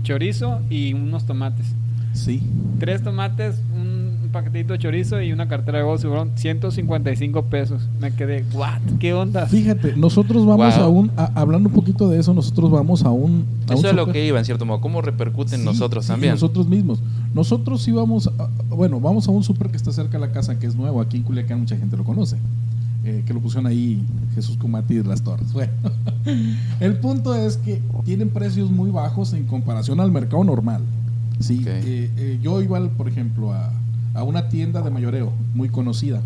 [0.02, 1.66] chorizo y unos tomates.
[2.12, 2.42] Sí.
[2.78, 4.03] Tres tomates, un
[4.34, 7.88] paquetito de chorizo y una cartera de y fueron 155 pesos.
[8.00, 8.80] Me quedé, ¿what?
[8.98, 9.46] ¿Qué onda?
[9.46, 10.84] Fíjate, nosotros vamos Wow.
[10.84, 13.46] a un, a- hablando un poquito de eso, nosotros vamos a un...
[13.68, 14.80] a un Eso es lo que iba, en cierto modo.
[14.82, 16.32] ¿Cómo repercuten Sí, nosotros sí, también?
[16.34, 17.00] Nosotros mismos.
[17.32, 20.66] Nosotros íbamos, a- bueno, vamos a un súper que está cerca de la casa, que
[20.66, 21.00] es nuevo.
[21.00, 22.36] Aquí en Culiacán mucha gente lo conoce.
[23.06, 24.02] eh, que lo pusieron ahí
[24.34, 25.48] Jesús Cumati de las Torres.
[25.52, 25.70] Bueno,
[26.80, 30.80] el punto es que tienen precios muy bajos en comparación al mercado normal.
[31.38, 33.70] Sí, eh, eh, yo iba, por ejemplo, a,
[34.14, 36.22] a una tienda de mayoreo muy conocida.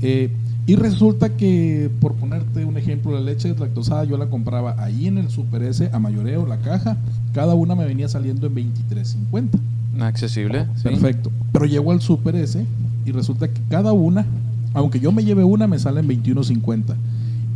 [0.00, 0.30] Eh,
[0.66, 5.16] y resulta que, por ponerte un ejemplo, la leche deslactosada yo la compraba ahí en
[5.16, 6.98] el Super S a mayoreo, la caja.
[7.32, 9.58] Cada una me venía saliendo en 23.50.
[10.00, 10.66] Accesible.
[10.76, 10.82] sí.
[10.82, 11.32] Perfecto.
[11.52, 12.64] Pero llego al Super S
[13.06, 14.26] y resulta que cada una,
[14.74, 16.94] aunque yo me lleve una, me sale en 21.50.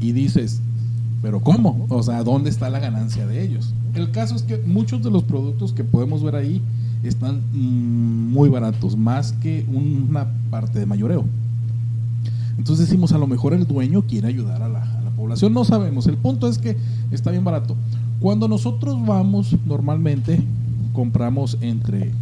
[0.01, 0.63] Y dices,
[1.21, 1.85] ¿pero cómo?
[1.91, 3.75] O sea, ¿dónde está la ganancia de ellos?
[3.95, 6.63] El caso es que muchos de los productos que podemos ver ahí
[7.03, 11.25] están mm, muy baratos, más que una parte de mayoreo.
[12.59, 15.53] Entonces decimos, a lo mejor el dueño quiere ayudar a la, a la población.
[15.53, 16.07] No sabemos.
[16.07, 16.77] El punto es que
[17.11, 17.75] está bien barato.
[18.21, 20.41] Cuando nosotros vamos, normalmente
[20.93, 22.13] compramos entre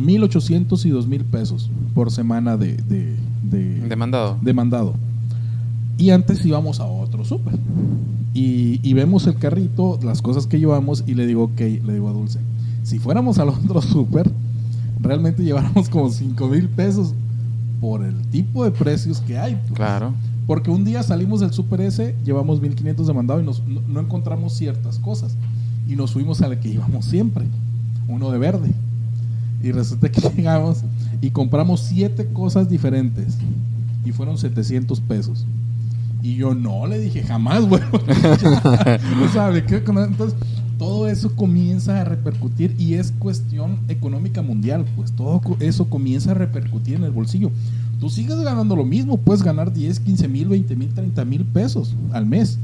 [0.00, 4.38] 1.800 y 2.000 pesos por semana de, de, de- Demandado.
[4.40, 4.94] de mandado.
[5.98, 7.54] Y antes íbamos a otro súper.
[8.34, 12.08] Y, y vemos el carrito, las cosas que llevamos, y le digo, ok, le digo
[12.08, 12.40] a Dulce,
[12.82, 14.30] si fuéramos al otro súper,
[15.00, 17.14] realmente lleváramos como 5 mil pesos
[17.80, 19.54] por el tipo de precios que hay.
[19.56, 19.72] pues.
[19.74, 20.12] Claro.
[20.46, 24.00] Porque un día salimos del Super S, llevamos 1500 de mandado y nos- no, no
[24.00, 25.36] encontramos ciertas cosas.
[25.88, 27.44] Y nos fuimos al que íbamos siempre,
[28.08, 28.70] uno de verde.
[29.62, 30.82] Y resulta que llegamos
[31.20, 33.36] y compramos siete cosas diferentes.
[34.04, 35.46] Y fueron 700 pesos.
[36.22, 37.98] Y yo no, le dije, jamás vuelvo.
[39.24, 40.34] o sea, Entonces,
[40.82, 44.84] todo eso comienza a repercutir y es cuestión económica mundial.
[44.96, 47.52] Pues todo eso comienza a repercutir en el bolsillo.
[48.00, 51.94] Tú sigues ganando lo mismo, puedes ganar 10, 15 mil, 20 mil, 30 mil pesos
[52.10, 52.58] al mes.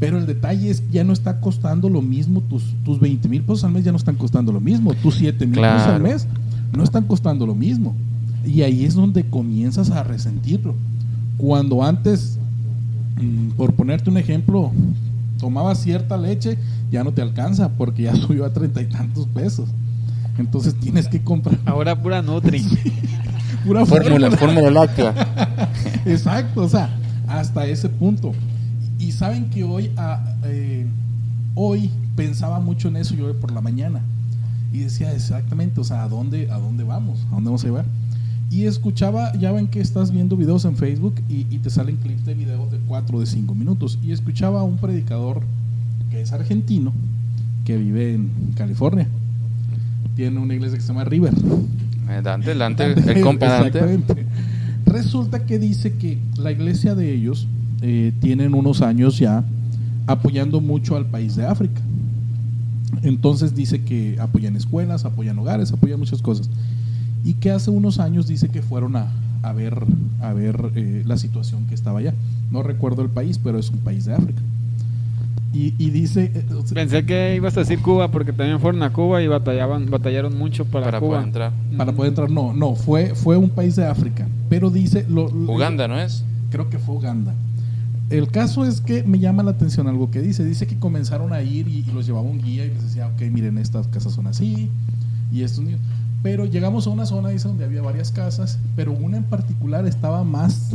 [0.00, 3.42] Pero el detalle es que ya no está costando lo mismo, tus, tus 20 mil
[3.42, 6.26] pesos al mes ya no están costando lo mismo, tus 7 mil pesos al mes
[6.76, 7.94] no están costando lo mismo.
[8.44, 10.74] Y ahí es donde comienzas a resentirlo.
[11.36, 12.40] Cuando antes,
[13.22, 14.72] mm, por ponerte un ejemplo,
[15.40, 16.58] tomabas cierta leche,
[16.90, 19.68] ya no te alcanza porque ya subió a treinta y tantos pesos.
[20.38, 22.64] Entonces tienes que comprar Ahora pura Nutri.
[23.66, 25.14] pura Fórmula, fórmula láctea.
[26.06, 26.90] Exacto, o sea,
[27.26, 28.32] hasta ese punto.
[28.98, 30.86] Y saben que hoy, ah, eh,
[31.54, 34.00] hoy pensaba mucho en eso yo por la mañana.
[34.72, 37.18] Y decía exactamente, o sea, ¿a dónde, a dónde vamos?
[37.30, 37.84] ¿A dónde vamos a llevar?
[38.50, 42.24] Y escuchaba, ya ven que estás viendo videos en Facebook y, y te salen clips
[42.26, 43.98] de videos de 4 o de 5 minutos.
[44.02, 45.42] Y escuchaba a un predicador
[46.10, 46.92] que es argentino,
[47.64, 49.06] que vive en California.
[50.16, 51.32] Tiene una iglesia que se llama River.
[52.10, 54.26] Eh, Dante, Dante, el compa Dante.
[54.84, 57.46] Resulta que dice que la iglesia de ellos
[57.82, 59.44] eh, tienen unos años ya
[60.08, 61.80] apoyando mucho al país de África.
[63.02, 66.50] Entonces dice que apoyan escuelas, apoyan hogares, apoyan muchas cosas.
[67.24, 69.08] Y que hace unos años dice que fueron a,
[69.42, 69.82] a ver,
[70.22, 72.14] a ver eh, la situación que estaba allá.
[72.50, 74.40] No recuerdo el país, pero es un país de África.
[75.52, 76.30] Y, y dice...
[76.32, 80.38] eh, Pensé que ibas a decir Cuba porque también fueron a Cuba y batallaban, batallaron
[80.38, 81.10] mucho para, para Cuba.
[81.16, 81.52] poder entrar.
[81.76, 84.28] para poder entrar, no, no, fue, fue un país de África.
[84.48, 85.04] Pero dice...
[85.08, 86.22] Lo, lo- Uganda, ¿no es?
[86.50, 87.34] Creo que fue Uganda.
[88.10, 90.44] El caso es que me llama la atención algo que dice.
[90.44, 93.20] Dice que comenzaron a ir y, y los llevaba un guía y les decía, ok,
[93.30, 94.68] miren, estas casas son así
[95.32, 95.80] y estos niños.
[96.22, 100.22] Pero llegamos a una zona, dice, donde había varias casas, pero una en particular estaba
[100.22, 100.70] más,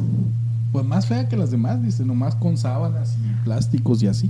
[0.72, 4.30] pues más fea que las demás, dice, nomás con sábanas y plásticos y así.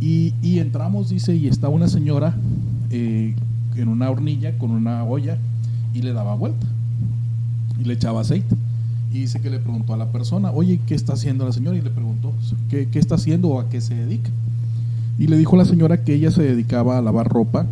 [0.00, 2.34] Y, y entramos, dice, y está una señora
[2.90, 3.34] eh,
[3.76, 5.36] en una hornilla con una olla
[5.92, 6.66] y le daba vuelta
[7.78, 8.56] y le echaba aceite.
[9.12, 11.76] Y dice que le preguntó a la persona, oye, ¿qué está haciendo la señora?
[11.76, 12.32] Y le preguntó,
[12.68, 14.30] ¿qué, qué está haciendo o a qué se dedica?
[15.18, 17.66] Y le dijo la señora que ella se dedicaba a lavar ropa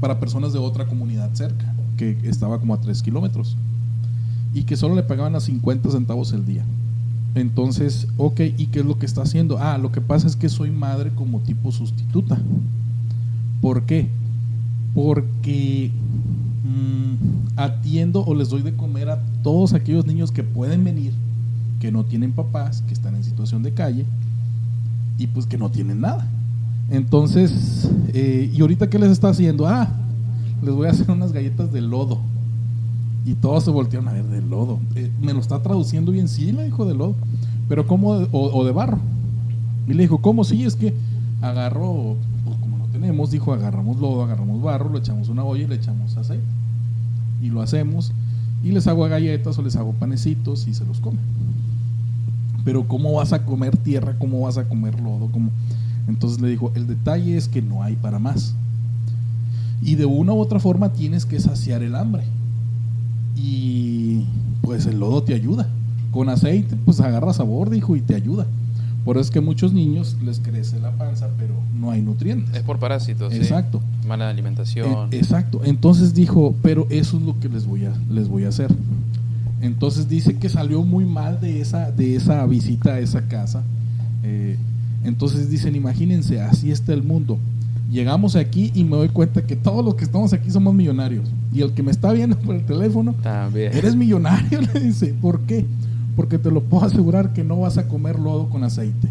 [0.00, 3.56] para personas de otra comunidad cerca, que estaba como a 3 kilómetros.
[4.52, 6.64] Y que solo le pagaban a 50 centavos el día.
[7.34, 9.58] Entonces, ok, ¿y qué es lo que está haciendo?
[9.58, 12.38] Ah, lo que pasa es que soy madre como tipo sustituta.
[13.60, 14.08] ¿Por qué?
[14.94, 15.90] Porque
[16.62, 21.12] mm, atiendo o les doy de comer a todos aquellos niños que pueden venir,
[21.80, 24.06] que no tienen papás, que están en situación de calle
[25.18, 26.28] y pues que no tienen nada.
[26.90, 29.66] Entonces, eh, ¿y ahorita qué les está haciendo?
[29.66, 29.88] Ah,
[30.62, 32.20] les voy a hacer unas galletas de lodo.
[33.24, 34.78] Y todos se voltearon a ver de lodo.
[34.94, 37.14] Eh, me lo está traduciendo bien, sí, le dijo de lodo.
[37.68, 38.10] Pero ¿cómo?
[38.10, 38.98] o, de barro.
[39.88, 40.44] Y le dijo, ¿cómo?
[40.44, 40.94] Sí, es que
[41.40, 45.66] agarro, pues como no tenemos, dijo, agarramos lodo, agarramos barro, lo echamos una olla y
[45.66, 46.44] le echamos aceite.
[47.42, 48.12] Y lo hacemos.
[48.62, 51.20] Y les hago galletas o les hago panecitos y se los comen.
[52.64, 54.16] Pero ¿cómo vas a comer tierra?
[54.18, 55.28] ¿Cómo vas a comer lodo?
[55.30, 55.50] ¿Cómo?
[56.08, 58.54] Entonces le dijo, el detalle es que no hay para más.
[59.82, 62.24] Y de una u otra forma tienes que saciar el hambre.
[63.36, 64.24] Y
[64.62, 65.68] pues el lodo te ayuda.
[66.10, 68.46] Con aceite, pues agarra sabor, dijo, y te ayuda.
[69.04, 72.54] Por eso es que a muchos niños les crece la panza, pero no hay nutrientes.
[72.54, 73.32] Es por parásitos.
[73.32, 73.38] sí.
[73.38, 73.82] Exacto.
[74.06, 75.12] Mala alimentación.
[75.12, 75.60] Eh, exacto.
[75.64, 78.74] Entonces dijo, pero eso es lo que les voy a, les voy a hacer.
[79.60, 83.62] Entonces dice que salió muy mal de esa, de esa visita a esa casa.
[84.22, 84.56] Eh,
[85.04, 87.38] entonces dicen, imagínense, así está el mundo.
[87.90, 91.30] Llegamos aquí y me doy cuenta que todos los que estamos aquí somos millonarios.
[91.52, 93.72] Y el que me está viendo por el teléfono, También.
[93.76, 95.14] eres millonario, le dice.
[95.20, 95.64] ¿Por qué?
[96.16, 99.08] Porque te lo puedo asegurar que no vas a comer lodo con aceite.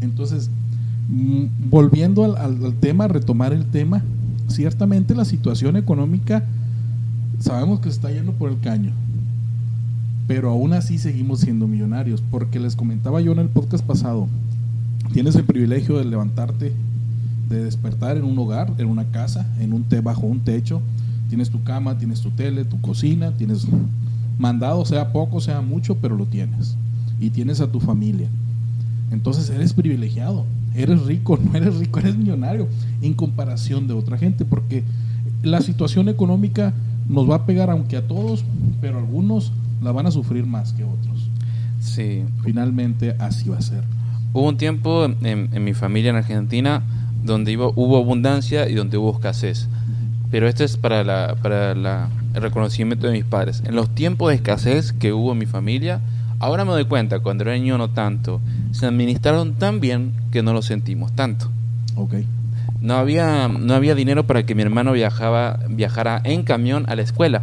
[0.00, 0.50] Entonces,
[1.08, 4.02] mm, volviendo al, al- al tema, retomar el tema,
[4.48, 6.44] ciertamente la situación económica
[7.38, 8.92] sabemos que se está yendo por el caño,
[10.26, 14.26] pero aún así seguimos siendo millonarios, porque les comentaba yo en el podcast pasado,
[15.12, 16.72] tienes el privilegio de levantarte,
[17.48, 20.80] de despertar en un hogar, en una casa, en un té bajo un techo,
[21.28, 23.66] tienes tu cama, tienes tu tele, tu cocina, tienes
[24.38, 26.76] mandado, sea poco, sea mucho, pero lo tienes.
[27.20, 28.28] Y tienes a tu familia.
[29.10, 32.68] Entonces eres privilegiado, eres rico, no eres rico, eres millonario
[33.02, 34.82] en comparación de otra gente, porque
[35.42, 36.74] la situación económica
[37.08, 38.44] nos va a pegar aunque a todos,
[38.80, 41.30] pero algunos la van a sufrir más que otros.
[41.80, 42.24] Sí.
[42.42, 43.84] Finalmente así va a ser.
[44.36, 46.82] Hubo un tiempo en, en mi familia en Argentina
[47.24, 49.66] donde iba- hubo abundancia y donde hubo escasez.
[50.30, 53.62] Pero esto es para, la, para la- el reconocimiento de mis padres.
[53.64, 56.00] En los tiempos de escasez que hubo en mi familia,
[56.38, 60.52] ahora me doy cuenta, cuando era niño no tanto, se administraron tan bien que no
[60.52, 61.48] lo sentimos tanto.
[61.94, 62.16] Ok.
[62.82, 67.00] No había, no había dinero para que mi hermano viajaba, viajara en camión a la
[67.00, 67.42] escuela.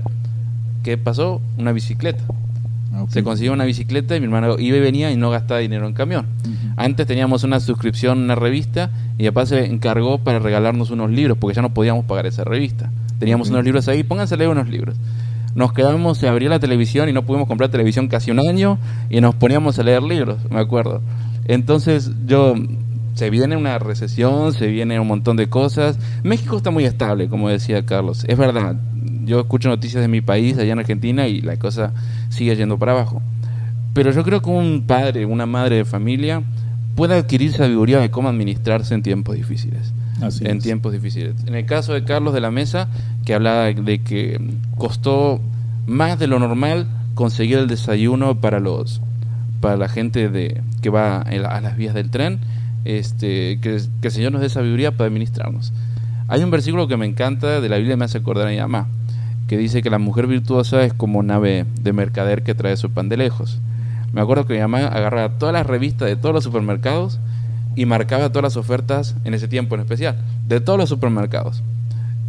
[0.83, 1.41] ¿Qué pasó?
[1.57, 2.23] Una bicicleta.
[2.93, 3.05] Ah.
[3.09, 5.93] Se consiguió una bicicleta y mi hermano iba y venía y no gastaba dinero en
[5.93, 6.27] camión.
[6.75, 11.37] Antes teníamos una suscripción a una revista y papá se encargó para regalarnos unos libros
[11.39, 12.91] porque ya no podíamos pagar esa revista.
[13.19, 14.95] Teníamos unos libros ahí, pónganse a leer unos libros.
[15.55, 18.79] Nos quedamos, se abría la televisión y no pudimos comprar televisión casi un año
[19.09, 21.01] y nos poníamos a leer libros, me acuerdo.
[21.45, 22.55] Entonces yo,
[23.13, 25.97] se viene una recesión, se viene un montón de cosas.
[26.23, 28.75] México está muy estable, como decía Carlos, es verdad.
[29.25, 31.93] Yo escucho noticias de mi país, allá en Argentina, y la cosa
[32.29, 33.21] sigue yendo para abajo.
[33.93, 36.41] Pero yo creo que un padre, una madre de familia
[36.95, 39.93] puede adquirir sabiduría de cómo administrarse en tiempos difíciles.
[40.21, 40.63] Así en es.
[40.63, 41.35] tiempos difíciles.
[41.45, 42.87] En el caso de Carlos de la Mesa,
[43.25, 44.39] que hablaba de que
[44.77, 45.41] costó
[45.85, 49.01] más de lo normal conseguir el desayuno para los
[49.59, 52.39] para la gente de que va a las vías del tren,
[52.85, 55.73] este que, que el Señor nos dé sabiduría para administrarnos.
[56.27, 58.87] Hay un versículo que me encanta de la Biblia me hace acordar a mi mamá,
[59.47, 63.09] que dice que la mujer virtuosa es como nave de mercader que trae su pan
[63.09, 63.59] de lejos.
[64.13, 67.19] Me acuerdo que mi mamá agarraba todas las revistas de todos los supermercados
[67.75, 70.17] y marcaba todas las ofertas en ese tiempo en especial,
[70.47, 71.63] de todos los supermercados.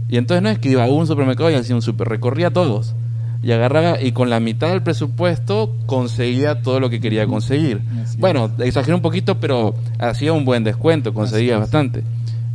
[0.08, 2.94] Y entonces no es que iba a un supermercado y hacía un super, recorría todos.
[3.44, 7.82] Y agarraba y con la mitad del presupuesto conseguía todo lo que quería conseguir.
[8.18, 12.02] bueno, exageré un poquito, pero hacía un buen descuento, conseguía bastante.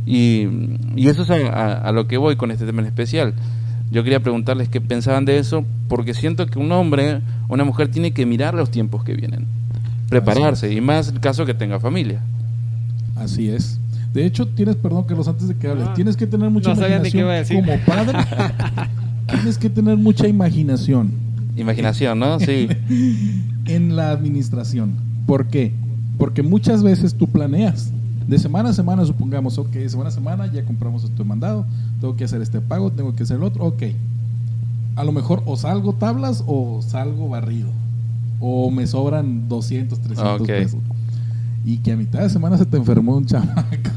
[0.04, 0.48] Y,
[0.96, 3.34] y, eso es a, lo que voy con este tema en especial.
[3.92, 7.88] Yo quería preguntarles qué pensaban de eso, porque siento que un hombre o una mujer
[7.88, 9.46] tiene que mirar los tiempos que vienen,
[10.08, 12.20] prepararse, y más el caso que tenga familia.
[13.14, 13.78] Así es.
[14.12, 17.64] De hecho, tienes, perdón, Carlos, antes de que hables, ah, tienes que tener mucha imaginación
[17.64, 18.18] como padre.
[19.30, 21.10] tienes que tener mucha imaginación.
[21.56, 22.38] Imaginación, ¿no?
[22.40, 22.68] Sí.
[23.66, 24.94] en la administración.
[25.26, 25.72] ¿Por qué?
[26.18, 27.90] Porque muchas veces tú planeas.
[28.26, 31.66] De semana a semana, supongamos, ok, semana a semana ya compramos esto mandado,
[32.00, 33.82] tengo que hacer este pago, tengo que hacer el otro, ok.
[34.94, 37.68] A lo mejor o salgo tablas o salgo barrido.
[38.38, 40.80] O me sobran 200, 300 pesos
[41.64, 43.90] y que a mitad de semana se te enfermó un chamaco.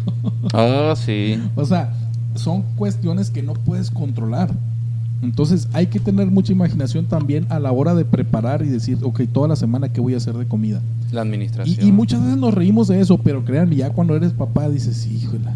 [0.53, 1.39] Oh, sí.
[1.55, 1.93] O sea,
[2.35, 4.51] son cuestiones que no puedes controlar.
[5.23, 9.21] Entonces hay que tener mucha imaginación también a la hora de preparar y decir, ok,
[9.31, 10.81] toda la semana qué voy a hacer de comida.
[11.11, 11.87] La administración.
[11.87, 15.49] Y, muchas veces nos reímos de eso, pero créanme, ya cuando eres papá dices, híjole,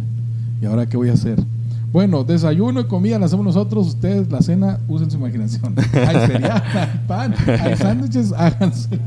[0.62, 1.44] ¿y ahora qué voy a hacer?
[1.92, 5.76] Bueno, desayuno y comida la hacemos nosotros, ustedes la cena usen su imaginación.
[5.94, 9.00] Hay cereal, hay pan, hay sándwiches, háganse.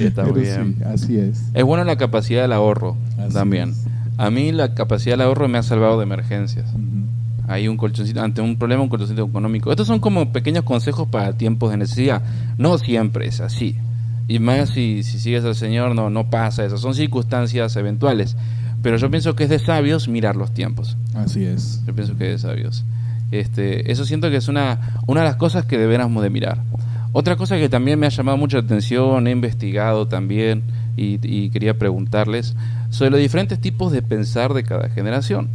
[0.00, 0.76] Está bien.
[0.86, 1.42] así es.
[1.52, 2.96] Es bueno la capacidad del ahorro
[3.32, 3.74] también.
[4.16, 6.66] A mí la capacidad del ahorro me ha salvado de emergencias.
[7.50, 9.72] Hay un colchoncito, ante un problema, un colchoncito económico.
[9.72, 12.22] Estos son como pequeños consejos para tiempos de necesidad.
[12.58, 13.76] No siempre es así.
[14.28, 16.78] Y más si, si sigues al Señor, no, no pasa eso.
[16.78, 18.36] Son circunstancias eventuales.
[18.82, 20.96] Pero yo pienso que es de sabios mirar los tiempos.
[21.12, 21.82] Así es.
[21.88, 22.84] Yo pienso que es de sabios.
[23.32, 26.62] Este, eso siento que es una, una de las cosas que deberíamos de mirar.
[27.10, 30.62] Otra cosa que también me ha llamado mucha atención, he investigado también
[30.96, 32.54] y, quería preguntarles
[32.90, 35.48] sobre los diferentes tipos de pensar de cada generación.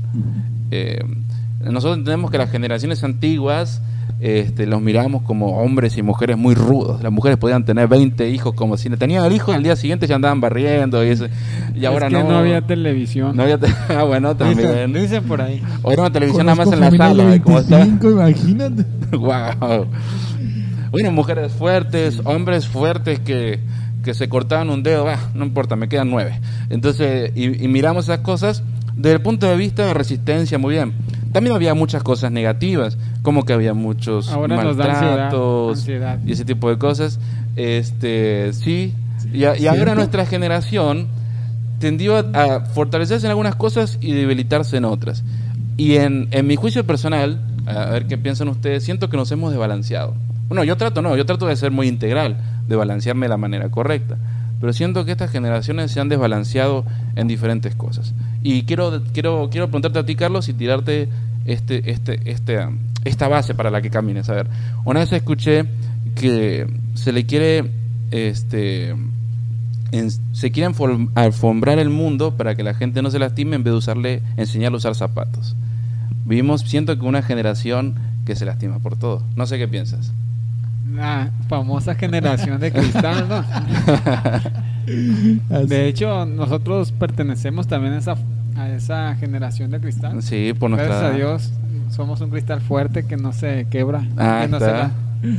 [0.71, 0.99] Eh,
[1.71, 3.81] nosotros entendemos que las generaciones antiguas
[4.19, 7.03] este, los miramos como hombres y mujeres muy rudos.
[7.03, 10.15] Las mujeres podían tener 20 hijos como si tenían el hijo al día siguiente ya
[10.15, 11.17] andaban barriendo y,
[11.75, 12.23] y ahora no.
[12.23, 13.35] no había televisión.
[13.35, 14.93] No había ah, bueno, también.
[14.93, 15.61] Dicen, por ahí.
[15.83, 17.23] O era una televisión nada más en la sala.
[17.25, 18.85] 25, imagínate.
[19.11, 19.85] wow.
[20.91, 23.59] Bueno, mujeres fuertes, hombres fuertes que,
[24.01, 26.39] que se cortaban un dedo, ah, no importa, me quedan nueve.
[26.69, 28.63] Entonces, y, miramos esas cosas
[28.95, 30.93] desde el punto de vista de resistencia, muy bien.
[31.31, 35.87] También había muchas cosas negativas, como que había muchos maltratos
[36.25, 37.19] y ese tipo de cosas.
[37.57, 38.93] Este, sí,
[39.33, 41.07] y, y ahora nuestra generación
[41.79, 45.23] tendió a, fortalecerse en algunas cosas y debilitarse en otras.
[45.77, 49.51] Y en, en mi juicio personal, a ver qué piensan ustedes, siento que nos hemos
[49.51, 50.13] desbalanceado.
[50.47, 53.69] Bueno, yo trato, no, yo trato de ser muy integral, de balancearme de la manera
[53.69, 54.17] correcta.
[54.65, 58.15] Pero siento que estas generaciones se han desbalanceado en diferentes cosas.
[58.41, 61.07] Y quiero, quiero, quiero preguntarte a ti, Carlos, y tirarte
[61.45, 62.67] este, este, este,
[63.03, 64.27] esta base para la que camines.
[64.27, 64.47] A ver,
[64.83, 65.65] una vez escuché
[66.15, 67.69] que se le quiere,
[68.09, 68.95] este,
[70.31, 70.73] se quiere
[71.13, 74.77] alfombrar el mundo para que la gente no se lastime en vez de usarle, enseñarle
[74.77, 75.55] a usar zapatos.
[76.25, 77.93] Vivimos, siento que una generación
[78.25, 79.21] que se lastima por todo.
[79.35, 80.11] No sé qué piensas
[80.93, 83.43] la famosa generación de cristal, ¿no?
[85.67, 88.15] de hecho, nosotros pertenecemos también a esa,
[88.55, 90.21] a esa generación de cristal.
[90.21, 90.89] Sí, por nuestra...
[90.89, 91.53] Gracias a Dios,
[91.89, 94.71] somos un cristal fuerte que no se quebra, ah, que, no se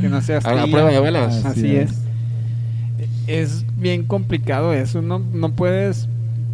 [0.01, 1.45] que no se A la prueba de balas.
[1.45, 2.03] Así, es.
[3.27, 3.65] es.
[3.77, 6.09] bien complicado eso, no, no puedes...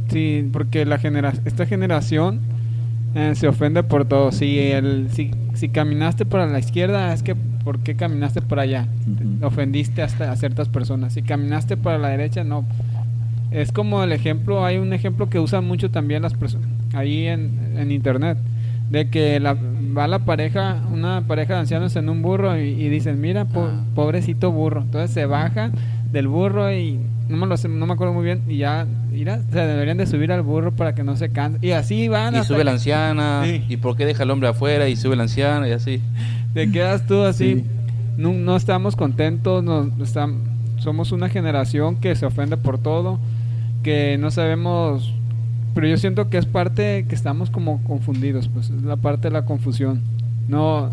[0.09, 2.41] Sí, porque la genera esta generación
[3.15, 4.31] eh, se ofende por todo.
[4.31, 8.87] Si, el, si, si caminaste para la izquierda, es que ¿por qué caminaste por allá?
[9.43, 11.15] Ofendiste hasta a ciertas personas.
[11.15, 12.65] Si caminaste para la derecha, no.
[13.51, 17.75] Es como el ejemplo, hay un ejemplo que usan mucho también las personas ahí en,
[17.77, 18.39] en internet,
[18.91, 19.57] de que la,
[19.97, 23.85] va la pareja, una pareja de ancianos en un burro y, dicen, mira, ah.
[23.95, 24.83] pobrecito burro.
[24.83, 25.71] Entonces se baja
[26.13, 29.59] del burro y no me, lo no me acuerdo muy bien y ya mira, se
[29.59, 31.67] deberían de subir al burro para que no se canse.
[31.67, 32.37] Y así van.
[32.37, 33.45] Y sube la anciana.
[33.47, 36.01] ¿Y por qué deja el hombre afuera y sube la anciana y así?
[36.55, 37.65] Te quedas tú así.
[38.19, 39.65] No, no, estamos contentos.
[39.65, 39.91] No,
[40.79, 43.19] somos una generación que se ofende por todo.
[43.83, 45.15] Que no sabemos.
[45.75, 48.49] Pero yo siento que es parte que estamos como confundidos.
[48.49, 50.03] Pues es la parte de la confusión.
[50.49, 50.93] No.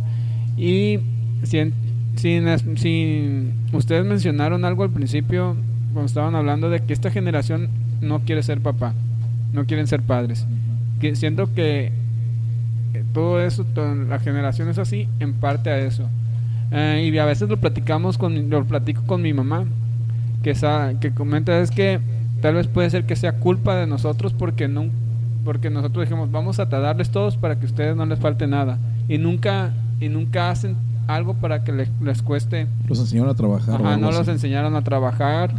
[0.55, 0.99] Y
[1.43, 1.73] si,
[2.19, 5.55] si ustedes mencionaron algo al principio
[5.93, 7.69] cuando estaban hablando de que esta generación
[8.01, 8.93] no quiere ser papá,
[9.53, 10.45] no quieren ser padres.
[10.99, 11.91] Que siento que
[13.13, 13.65] todo eso,
[14.07, 16.09] la generación es así, en parte a eso.
[16.71, 19.65] Eh, y a veces lo platicamos con, lo platico con mi mamá,
[20.43, 21.99] que, esa, que comenta es que
[22.41, 24.85] tal vez puede ser que sea culpa de nosotros porque no
[25.43, 28.77] porque nosotros dijimos vamos a darles todos para que a ustedes no les falte nada
[29.07, 30.75] y nunca y nunca hacen
[31.09, 34.83] algo para que les, les cueste los enseñaron a trabajar Ajá, no los enseñaron a
[34.83, 35.51] trabajar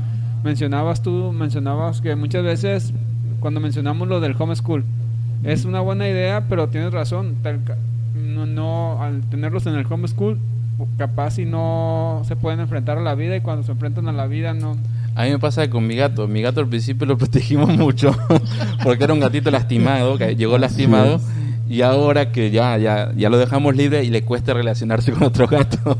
[0.45, 2.93] mencionabas tú mencionabas que muchas veces
[3.41, 4.85] cuando mencionamos lo del homeschool
[5.43, 7.37] es una buena idea pero tienes razón
[8.15, 10.39] no, no al tenerlos en el homeschool
[10.97, 14.27] capaz si no se pueden enfrentar a la vida y cuando se enfrentan a la
[14.27, 14.77] vida no
[15.15, 16.29] a mí me pasa con mi gato.
[16.29, 18.17] Mi gato al principio lo protegimos mucho
[18.83, 21.21] porque era un gatito lastimado, que llegó lastimado.
[21.71, 25.47] Y ahora que ya, ya, ya lo dejamos libre y le cuesta relacionarse con otro
[25.47, 25.97] gato.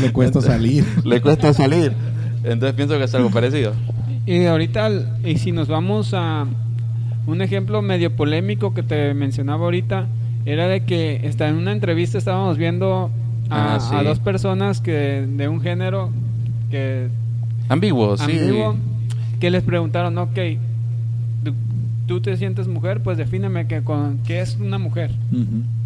[0.00, 0.82] le cuesta salir.
[1.04, 1.92] le cuesta salir.
[2.42, 3.74] Entonces pienso que es algo parecido.
[4.24, 4.90] Y ahorita,
[5.22, 6.46] y si nos vamos a
[7.26, 10.06] un ejemplo medio polémico que te mencionaba ahorita,
[10.46, 13.10] era de que está en una entrevista estábamos viendo
[13.50, 16.10] a, ah, a dos personas que de un género
[16.70, 17.08] que
[17.68, 18.40] Ambiguo, sí.
[19.38, 20.38] que les preguntaron, ok,
[22.10, 23.04] ¿tú te sientes mujer?
[23.04, 25.12] Pues defíneme que, con, qué es una mujer.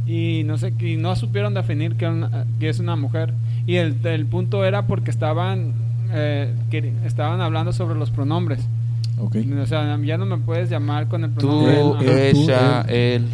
[0.06, 3.34] Y no sé, y no supieron definir qué, es una mujer.
[3.66, 5.74] Y el, el punto era porque estaban,
[6.12, 8.66] eh, que estaban hablando sobre los pronombres.
[9.18, 9.52] Okay.
[9.52, 11.74] O sea, ya no me puedes llamar con el pronombre.
[11.74, 13.26] Tú, ella, él.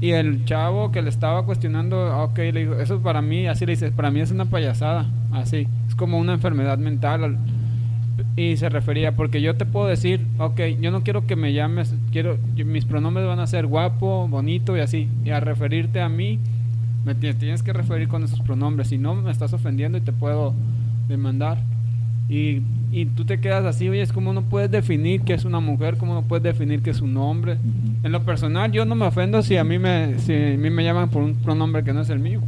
[0.00, 3.72] Y el chavo que le estaba cuestionando, ok, le dijo, eso para mí, así le
[3.72, 5.68] dice, para mí es una payasada, así.
[5.86, 7.36] Es como una enfermedad mental
[8.38, 11.92] y se refería, porque yo te puedo decir, ok, yo no quiero que me llames,
[12.12, 16.38] quiero, mis pronombres van a ser guapo, bonito y así, y a referirte a mí,
[17.04, 20.54] me tienes que referir con esos pronombres, si no me estás ofendiendo y te puedo
[21.08, 21.58] demandar.
[22.28, 22.62] Y,
[22.92, 25.96] y tú te quedas así, oye, es como no puedes definir que es una mujer,
[25.96, 27.56] como no puedes definir que es un hombre.
[28.04, 30.84] En lo personal, yo no me ofendo si a mí me, si a mí me
[30.84, 32.40] llaman por un pronombre que no es el mío.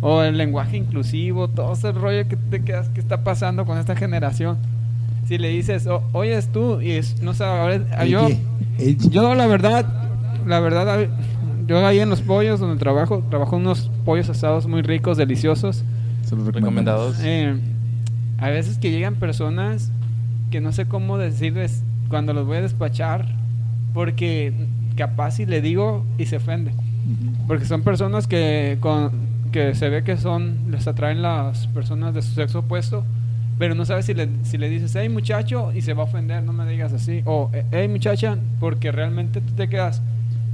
[0.00, 3.94] O el lenguaje inclusivo, todo ese rollo que te quedas, que está pasando con esta
[3.94, 4.56] generación
[5.30, 8.26] si le dices, oyes tú, y es, no sé, ahora, yo,
[9.10, 9.86] yo la verdad,
[10.44, 11.08] la verdad,
[11.68, 15.84] yo ahí en los pollos donde trabajo, trabajo unos pollos asados muy ricos, deliciosos.
[16.52, 17.18] recomendados.
[17.20, 17.54] Eh,
[18.38, 19.92] a veces que llegan personas
[20.50, 23.26] que no sé cómo decirles cuando los voy a despachar,
[23.94, 24.52] porque
[24.96, 26.72] capaz si le digo y se ofende.
[27.46, 29.12] Porque son personas que, con,
[29.52, 33.04] que se ve que son, les atraen las personas de su sexo opuesto
[33.60, 36.42] pero no sabes si le, si le dices, hey muchacho, y se va a ofender,
[36.42, 37.20] no me digas así.
[37.26, 40.00] O, hey muchacha, porque realmente tú te quedas.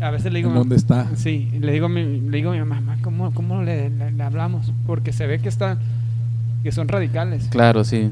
[0.00, 0.50] A veces le digo.
[0.50, 1.14] ¿Dónde está?
[1.14, 4.72] Sí, le digo, le digo a mi mamá, ¿cómo, cómo le, le, hablamos?
[4.88, 5.78] Porque se ve que está
[6.64, 7.46] que son radicales.
[7.46, 8.10] Claro, sí.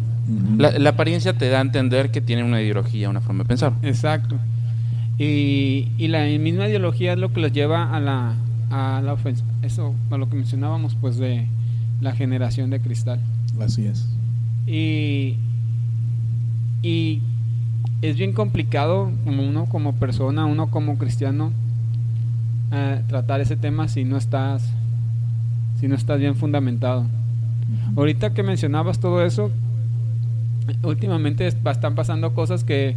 [0.58, 3.72] la, apariencia te da a entender que tienen una ideología, una forma de pensar.
[3.82, 4.36] Exacto.
[5.18, 8.34] Y, y la misma ideología es lo que los lleva a la,
[8.70, 9.44] a la ofensa.
[9.62, 11.48] Eso, a lo que mencionábamos, pues, de
[12.00, 13.18] la generación de cristal.
[13.58, 14.06] Así es.
[14.66, 15.36] Y,
[16.82, 17.22] y
[18.02, 21.52] es bien complicado como uno como persona, uno como cristiano,
[22.72, 24.72] eh, tratar ese tema si no estás
[25.80, 27.06] si no estás bien fundamentado.
[27.96, 29.50] Ahorita que mencionabas todo eso,
[30.82, 32.96] últimamente están pasando cosas que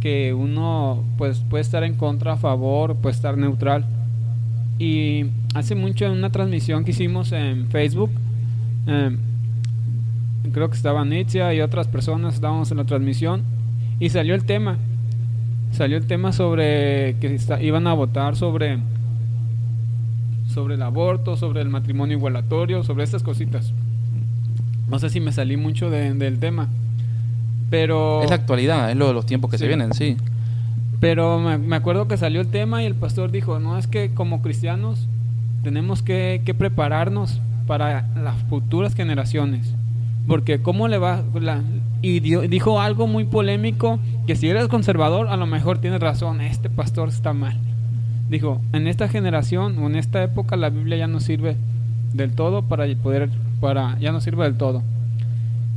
[0.00, 3.84] que uno pues puede estar en contra, a favor, puede estar neutral.
[4.78, 8.10] Y hace mucho en una transmisión que hicimos en Facebook,
[8.86, 9.16] eh,
[10.52, 13.42] creo que estaba Nietzsche y otras personas estábamos en la transmisión
[14.00, 14.78] y salió el tema.
[15.72, 18.78] Salió el tema sobre que iban a votar sobre
[20.48, 23.72] sobre el aborto, sobre el matrimonio igualatorio, sobre estas cositas.
[24.88, 26.68] No sé si me salí mucho del tema,
[27.70, 28.22] pero...
[28.22, 30.16] Es la actualidad, es lo de los tiempos que se vienen, sí.
[31.00, 34.42] Pero me, acuerdo que salió el tema y el pastor dijo, no, es que como
[34.42, 35.06] cristianos
[35.62, 39.74] tenemos que, que prepararnos para las futuras generaciones.
[40.28, 41.22] Porque cómo le va...
[42.02, 46.68] y dijo algo muy polémico, que si eres conservador, a lo mejor tienes razón, este
[46.68, 47.56] pastor está mal.
[48.28, 51.56] Dijo, en esta generación o en esta época la Biblia ya no sirve
[52.12, 54.82] del todo para poder, para, ya no sirve del todo.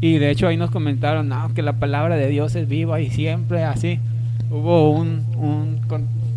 [0.01, 3.09] Y de hecho ahí nos comentaron, no, que la palabra de Dios es viva y
[3.09, 3.99] siempre así.
[4.49, 5.79] Hubo un, un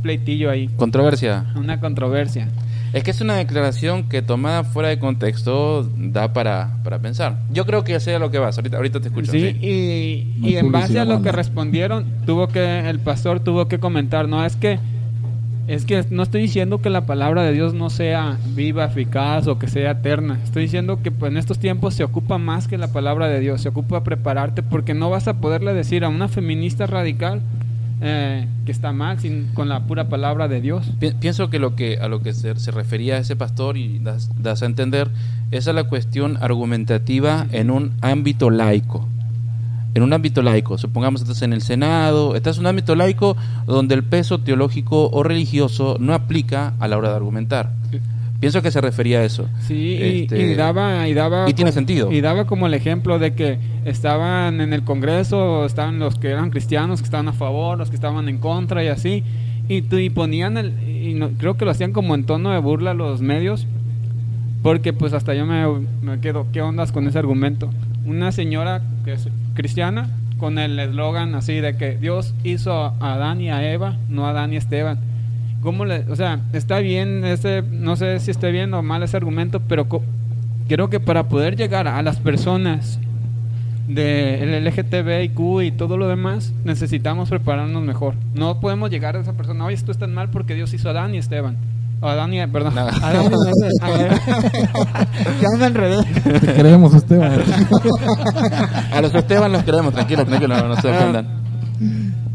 [0.03, 0.69] pleitillo ahí.
[0.77, 1.47] Controversia.
[1.57, 2.49] Una controversia.
[2.95, 7.41] Es que es una declaración que tomada fuera de contexto da para, para pensar.
[7.51, 8.57] Yo creo que sea lo que vas.
[8.57, 9.33] Ahorita, ahorita te escucho.
[9.33, 13.81] Sí, y, y en base a lo que respondieron, tuvo que el pastor tuvo que
[13.81, 14.79] comentar, no es que
[15.67, 19.59] es que no estoy diciendo que la palabra de Dios no sea viva, eficaz o
[19.59, 20.39] que sea eterna.
[20.45, 23.63] Estoy diciendo que pues, en estos tiempos se ocupa más que la palabra de Dios.
[23.63, 27.41] Se ocupa prepararte porque no vas a poderle decir a una feminista radical
[28.07, 30.93] eh, que está mal sin, con la pura palabra de Dios.
[31.21, 34.31] Pienso que, lo que a lo que se, refería ese pastor y das,
[34.63, 35.09] a entender
[35.51, 39.09] es a la cuestión argumentativa en un ámbito laico.
[39.95, 43.37] en un ámbito laico, supongamos estás en el Senado, estás en un ámbito laico
[43.67, 47.71] donde el peso teológico o religioso no aplica a la hora de argumentar.
[48.41, 49.49] Pienso que se refería a eso.
[49.61, 51.49] Sí, y- Este, y, daba, y daba...
[51.49, 52.13] y tiene como- sentido.
[52.13, 56.51] Y daba como el ejemplo de que estaban en el Congreso, estaban los que eran
[56.51, 59.23] cristianos, que estaban a favor, los que estaban en contra y así.
[59.69, 60.75] Y, y ponían el...
[60.89, 63.67] Y no- creo que lo hacían como en tono de burla los medios.
[64.63, 65.67] Porque pues hasta yo me,
[66.03, 67.71] me quedo, ¿qué ondas con ese argumento?
[68.07, 70.09] Una señora que es cristiana
[70.39, 74.31] con el eslogan así de que Dios hizo a Adán y a Eva, no a
[74.31, 74.99] Adán y Esteban.
[75.65, 79.17] ¿Cómo le, o sea, está bien ese, no sé si esté bien o mal ese
[79.17, 80.03] argumento, pero co-
[80.69, 83.01] creo que para poder llegar a las personas
[83.89, 88.15] del LGTBIQ y todo lo demás, necesitamos prepararnos mejor.
[88.35, 91.15] No podemos llegar a esa persona, oye, esto está mal porque Dios hizo a Adán
[91.15, 91.57] y Esteban.
[92.01, 92.75] O Adán y, perdón.
[92.75, 92.83] No.
[92.83, 93.31] Adán y
[95.41, 96.05] ya me enredé.
[96.41, 97.33] Te queremos, Esteban.
[98.93, 101.27] A los Esteban los queremos, tranquilos, tranquilos, no, no se ofendan.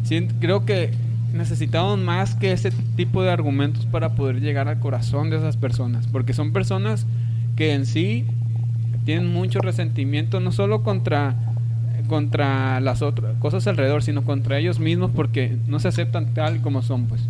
[0.04, 0.92] Sí, creo que
[1.34, 6.08] necesitamos más que ese tipo de argumentos para poder llegar al corazón de esas personas,
[6.08, 7.06] porque son personas
[7.56, 8.26] que en sí
[9.06, 11.36] tienen mucho resentimiento no solo contra
[12.08, 16.82] contra las otras cosas alrededor, sino contra ellos mismos porque no se aceptan tal como
[16.82, 17.22] son, pues.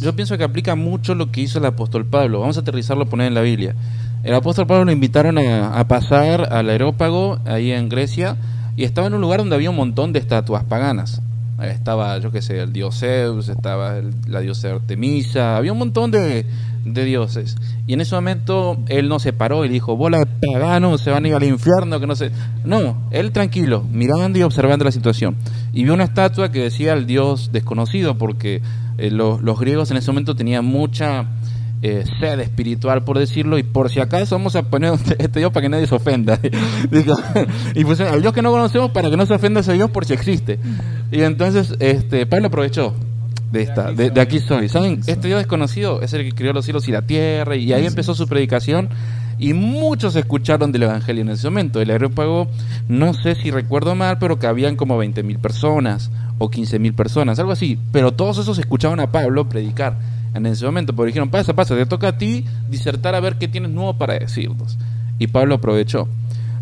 [0.00, 2.40] Yo pienso que aplica mucho lo que hizo el apóstol Pablo.
[2.40, 3.74] Vamos a aterrizarlo, poner en la Biblia.
[4.22, 8.36] El apóstol Pablo lo invitaron a, a pasar al aerópago ahí en Grecia
[8.76, 11.20] y estaba en un lugar donde había un montón de estatuas paganas.
[11.62, 16.10] Estaba, yo qué sé, el dios Zeus, estaba el- la diosa Artemisa, había un montón
[16.10, 16.46] de,
[16.84, 17.56] de dioses.
[17.86, 21.24] Y en ese momento él no se paró y dijo, bola de paganos, se van
[21.24, 22.30] a ir al infierno, que no sé.
[22.64, 25.36] No, él tranquilo, mirando y observando la situación.
[25.72, 28.62] Y vio una estatua que decía el dios desconocido, porque
[28.98, 31.26] eh, los, los griegos en ese momento tenían mucha
[31.82, 35.62] eh, sed espiritual, por decirlo, y por si acaso vamos a poner este dios para
[35.62, 36.38] que nadie se ofenda.
[37.74, 40.04] Y pues al dios que no conocemos para que no se ofenda ese dios por
[40.04, 40.58] si existe.
[41.10, 42.94] Y entonces este Pablo aprovechó
[43.50, 44.68] de esta, de, de aquí soy.
[44.68, 45.00] ¿Saben?
[45.06, 48.14] Este Dios desconocido es el que creó los cielos y la tierra, y ahí empezó
[48.14, 48.88] su predicación.
[49.38, 51.80] Y muchos escucharon del Evangelio en ese momento.
[51.80, 52.46] El aerópago,
[52.88, 56.92] no sé si recuerdo mal, pero que habían como 20 mil personas o 15 mil
[56.92, 57.78] personas, algo así.
[57.90, 59.96] Pero todos esos escuchaban a Pablo predicar
[60.34, 63.48] en ese momento, porque dijeron, pasa, pasa, te toca a ti disertar a ver qué
[63.48, 64.78] tienes nuevo para decirnos.
[65.18, 66.08] Y Pablo aprovechó.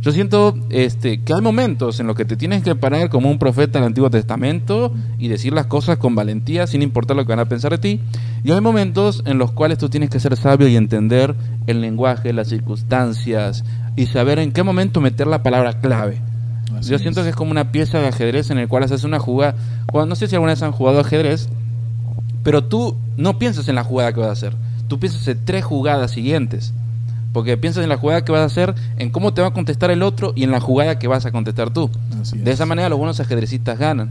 [0.01, 3.39] Yo siento este, que hay momentos en los que te tienes que parar como un
[3.39, 7.41] profeta del Antiguo Testamento y decir las cosas con valentía sin importar lo que van
[7.41, 8.01] a pensar de ti.
[8.45, 11.35] Y hay momentos en los cuales tú tienes que ser sabio y entender
[11.67, 13.65] el lenguaje, las circunstancias
[13.97, 16.21] y saber en qué momento meter la palabra clave.
[16.77, 17.25] Así Yo siento es.
[17.25, 19.57] que es como una pieza de ajedrez en el cual haces una jugada.
[19.91, 21.49] Cuando, no sé si alguna vez han jugado ajedrez,
[22.43, 24.55] pero tú no piensas en la jugada que vas a hacer.
[24.89, 26.73] Tú piensas en tres jugadas siguientes.
[27.33, 29.91] Porque piensas en la jugada que vas a hacer, en cómo te va a contestar
[29.91, 31.91] el otro y en la jugada que vas a contestar tú.
[32.21, 32.55] Así De es.
[32.55, 34.11] esa manera los buenos ajedrecistas ganan.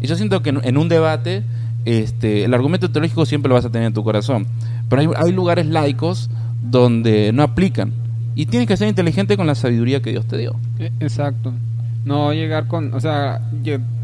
[0.00, 1.42] Y yo siento que en, un debate
[1.86, 4.46] este, el argumento teológico siempre lo vas a tener en tu corazón.
[4.88, 6.28] Pero hay, hay lugares laicos
[6.62, 7.92] donde no aplican.
[8.34, 10.54] Y tienes que ser inteligente con la sabiduría que Dios te dio.
[10.78, 11.52] E- Exacto.
[12.04, 13.40] No llegar con, o sea,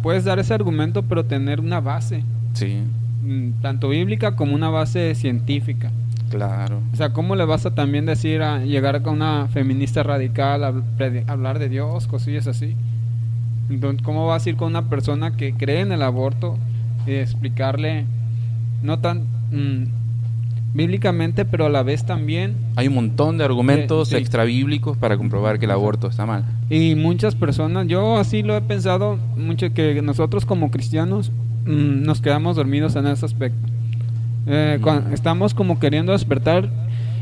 [0.03, 2.79] puedes dar ese argumento, pero tener una base, Sí,
[3.61, 5.91] tanto bíblica como una base científica.
[6.31, 6.81] claro.
[6.93, 10.73] O sea, ¿cómo le vas a también decir a llegar con una feminista radical a
[11.27, 12.75] hablar de Dios, cosillas así?
[13.71, 16.57] Entonces, ¿cómo vas a ir con una persona que cree en el aborto
[17.07, 18.05] y explicarle,
[18.83, 19.85] no tan mm,
[20.75, 24.21] bíblicamente, pero a la vez también Hay un montón de argumentos Sí, sí.
[24.21, 26.45] extrabíblicos para comprobar que el aborto está mal.
[26.71, 31.33] Y muchas personas, yo así lo he pensado, mucho que nosotros como cristianos
[31.67, 33.59] mm, nos quedamos dormidos en ese aspecto.
[34.47, 36.71] Eh, cuan- estamos como queriendo despertar,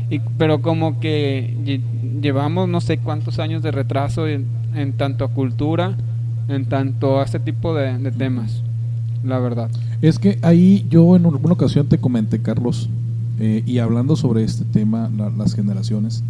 [0.09, 5.25] y, pero como que lle- llevamos no sé cuántos años de retraso en, en tanto
[5.25, 5.97] a cultura,
[6.47, 8.61] en tanto a este tipo de, de temas,
[9.23, 9.71] la verdad.
[10.01, 12.89] Es que ahí yo en alguna ocasión te comenté, Carlos,
[13.39, 16.23] eh, y hablando sobre este tema, la- las generaciones,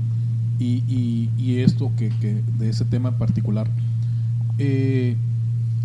[0.58, 3.68] y, y- y esto que, que- de ese tema en particular,
[4.58, 5.18] eh,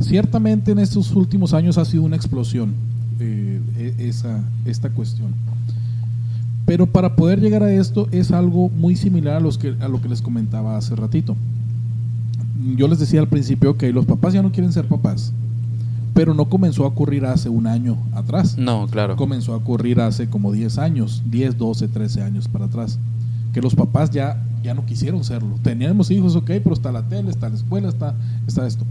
[0.00, 2.74] ciertamente en estos últimos años ha sido una explosión
[3.18, 5.32] eh, e- esa, esta cuestión.
[6.66, 10.00] Pero para poder llegar a esto es algo muy similar a, los que, a lo
[10.00, 11.36] que les comentaba hace ratito.
[12.76, 15.32] Yo les decía al principio que los papás ya no quieren ser papás,
[16.14, 18.56] pero no comenzó a ocurrir hace un año atrás.
[18.58, 19.16] No, claro.
[19.16, 22.98] Comenzó a ocurrir hace como 10 años, 10, 12, 13 años para atrás.
[23.52, 25.56] Que los papás ya, ya no quisieron serlo.
[25.62, 28.14] Teníamos hijos, ok, pero está la tele, está la escuela, está,
[28.46, 28.84] está esto.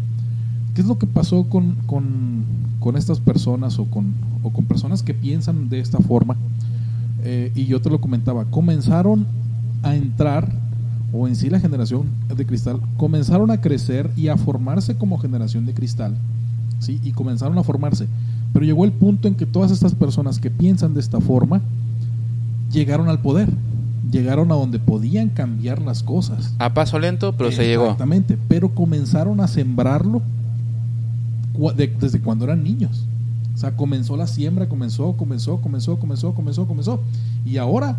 [0.79, 2.45] ¿Qué es lo que pasó con, con,
[2.79, 4.13] con estas personas o con,
[4.43, 6.37] o con personas que piensan de esta forma?
[7.21, 9.27] Eh, y yo te lo comentaba, comenzaron
[9.83, 10.49] a entrar
[11.11, 15.65] o en sí la generación de cristal, comenzaron a crecer y a formarse como generación
[15.65, 16.15] de cristal,
[16.79, 16.97] ¿sí?
[17.03, 18.07] Y comenzaron a formarse.
[18.53, 21.59] Pero llegó el punto en que todas estas personas que piensan de esta forma
[22.71, 23.49] llegaron al poder,
[24.09, 26.53] llegaron a donde podían cambiar las cosas.
[26.57, 27.83] A paso lento, pero se llegó.
[27.83, 30.21] Exactamente, pero comenzaron a sembrarlo
[31.75, 33.05] desde cuando eran niños.
[33.53, 37.01] O sea, comenzó la siembra, comenzó, comenzó, comenzó, comenzó, comenzó, comenzó.
[37.45, 37.97] Y ahora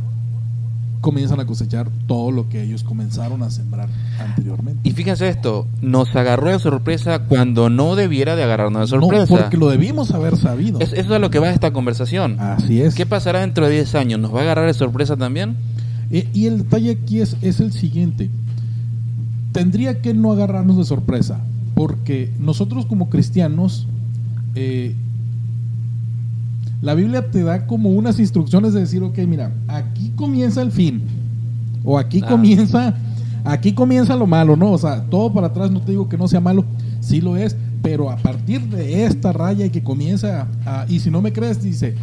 [1.00, 3.88] comienzan a cosechar todo lo que ellos comenzaron a sembrar
[4.18, 4.88] anteriormente.
[4.88, 9.34] Y fíjense esto, nos agarró de sorpresa cuando no debiera de agarrarnos de sorpresa.
[9.34, 10.80] No, porque lo debimos haber sabido.
[10.80, 12.38] Es, eso es lo que va a esta conversación.
[12.38, 12.94] Así es.
[12.94, 14.20] ¿Qué pasará dentro de 10 años?
[14.20, 15.56] ¿Nos va a agarrar de sorpresa también?
[16.10, 18.30] Eh, y el detalle aquí es, es el siguiente.
[19.52, 21.40] Tendría que no agarrarnos de sorpresa,
[21.80, 23.86] porque nosotros como cristianos
[24.54, 24.94] eh,
[26.82, 31.00] la Biblia te da como unas instrucciones de decir, ok, mira, aquí comienza el fin.
[31.82, 32.28] O aquí ah.
[32.28, 32.94] comienza,
[33.44, 34.72] aquí comienza lo malo, ¿no?
[34.72, 36.66] O sea, todo para atrás, no te digo que no sea malo,
[37.00, 41.10] sí lo es, pero a partir de esta raya y que comienza a, y si
[41.10, 41.94] no me crees, dice,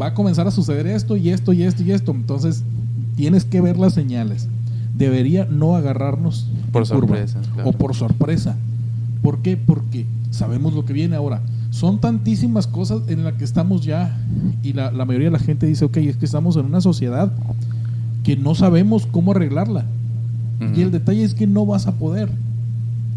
[0.00, 2.12] va a comenzar a suceder esto y esto y esto y esto.
[2.12, 2.64] Entonces,
[3.16, 4.48] tienes que ver las señales.
[4.96, 7.38] Debería no agarrarnos por sorpresa.
[7.66, 8.56] O por sorpresa.
[9.26, 9.56] ¿Por qué?
[9.56, 14.16] Porque sabemos lo que viene ahora son tantísimas cosas en las que estamos ya
[14.62, 17.32] y la, mayoría de la gente dice, ok, es que estamos en una sociedad
[18.22, 19.84] que no sabemos cómo arreglarla.
[20.76, 22.28] Y el detalle es que no vas a poder.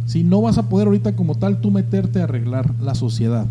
[0.07, 3.45] Si no vas a poder ahorita como tal tú meterte a arreglar la sociedad.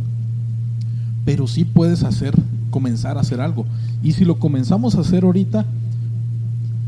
[1.24, 2.34] Pero sí puedes hacer,
[2.70, 3.66] comenzar a hacer algo.
[4.02, 5.64] Y si lo comenzamos a hacer ahorita,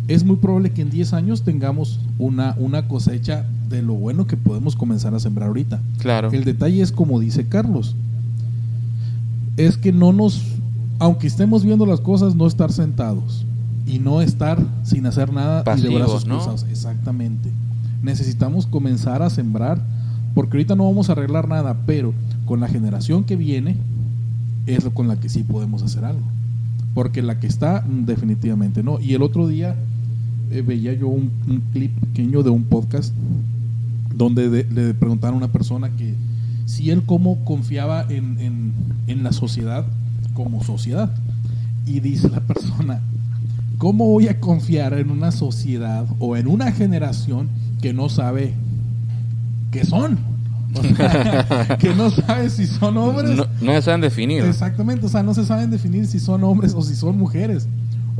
[0.08, 4.36] es muy probable que en 10 años tengamos una, una cosecha de lo bueno que
[4.36, 5.80] podemos comenzar a sembrar ahorita.
[5.98, 6.30] Claro.
[6.32, 7.96] El detalle es como dice Carlos,
[9.56, 10.42] es que no nos,
[10.98, 13.46] aunque estemos viendo las cosas, no estar sentados
[13.86, 17.50] y no estar sin hacer nada y de brazos cosas Exactamente.
[18.02, 19.80] Necesitamos comenzar a sembrar,
[20.34, 22.12] porque ahorita no vamos a arreglar nada, pero
[22.46, 23.76] con la generación que viene
[24.66, 26.24] es con la que sí podemos hacer algo.
[26.94, 28.98] Porque la que está, definitivamente no.
[29.00, 29.76] Y el otro día
[30.50, 31.30] eh, veía yo un,
[31.72, 33.14] clip pequeño de un podcast
[34.14, 36.14] donde le preguntaron a una persona que
[36.70, 38.72] si él cómo confiaba en,
[39.06, 39.84] en, la sociedad
[40.34, 41.10] como sociedad.
[41.84, 43.00] Y dice la persona,
[43.78, 47.48] ¿cómo voy a confiar en una sociedad o en una generación
[47.82, 48.54] que no sabe
[49.72, 50.18] qué son?
[51.80, 53.36] que no sabe si son hombres.
[53.36, 54.44] No, no, se saben definir.
[54.44, 57.66] Exactamente, o sea, no se saben definir si son hombres o si son mujeres.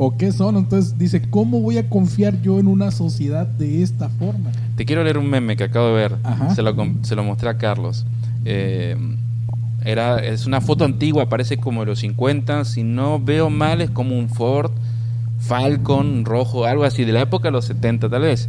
[0.03, 0.57] O qué son.
[0.57, 4.51] Entonces dice, ¿cómo voy a confiar yo en una sociedad de esta forma?
[4.74, 6.16] Te quiero leer un meme que acabo de ver.
[6.55, 8.07] Se lo, se lo mostré a Carlos.
[8.46, 8.96] Eh,
[9.84, 13.90] era, es una foto antigua, parece como de los 50, si no veo mal es
[13.90, 14.70] como un Ford
[15.38, 18.48] Falcon rojo, algo así, de la época de los 70 tal vez.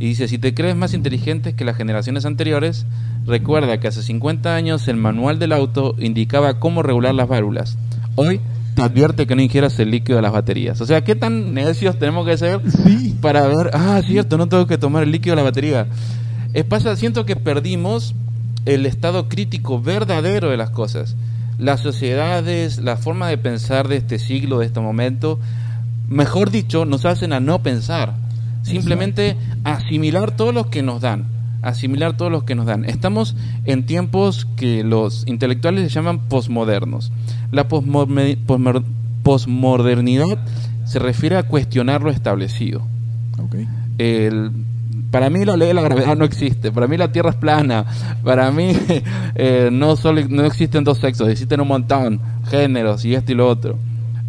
[0.00, 2.86] Y dice, si te crees más inteligente que las generaciones anteriores,
[3.24, 7.78] recuerda que hace 50 años el manual del auto indicaba cómo regular las válvulas.
[8.16, 8.40] Hoy
[8.78, 10.80] te advierte que no ingieras el líquido de las baterías.
[10.80, 12.60] O sea, ¿qué tan necios tenemos que ser
[13.20, 15.88] para ver, ah, cierto, no tengo que tomar el líquido de la batería?
[16.54, 18.14] Es pasa, siento que perdimos
[18.66, 21.16] el estado crítico verdadero de las cosas.
[21.58, 25.40] Las sociedades, la forma de pensar de este siglo, de este momento,
[26.08, 28.14] mejor dicho, nos hacen a no pensar,
[28.62, 31.26] simplemente asimilar todo lo que nos dan,
[31.62, 32.84] asimilar todo lo que nos dan.
[32.84, 33.34] Estamos
[33.64, 37.10] en tiempos que los intelectuales llaman posmodernos.
[37.50, 40.38] La posmodernidad
[40.84, 42.82] se refiere a cuestionar lo establecido.
[43.98, 44.52] El
[45.10, 47.86] para mí la ley de la gravedad no existe, para mí la Tierra es plana,
[48.22, 48.72] para mí
[49.34, 53.48] eh, no, solo, no existen dos sexos, existen un montón, géneros y esto y lo
[53.48, 53.78] otro.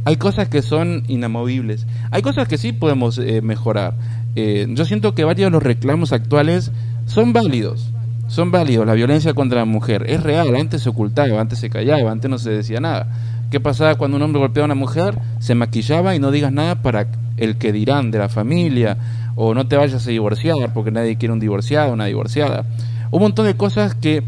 [0.05, 3.95] Hay cosas que son inamovibles, hay cosas que sí podemos eh, mejorar.
[4.36, 6.71] Eh, yo siento que varios de los reclamos actuales
[7.10, 7.91] son válidos,
[8.28, 8.86] son válidos.
[8.86, 12.38] La violencia contra la mujer es real, antes se ocultaba, antes se callaba, antes no
[12.38, 13.07] se decía nada.
[13.49, 15.18] ¿Qué pasaba cuando un hombre golpeaba a una mujer?
[15.39, 17.07] Se maquillaba y no digas nada para
[17.38, 18.97] el que dirán de la familia
[19.36, 22.66] o no te vayas a divorciar porque nadie quiere un divorciado una divorciada.
[23.10, 24.22] Un montón de cosas que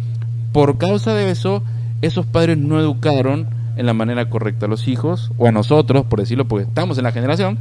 [0.52, 1.62] por causa de eso
[2.02, 6.20] esos padres no educaron en la manera correcta a los hijos o a nosotros, por
[6.20, 7.60] decirlo, porque estamos en la generación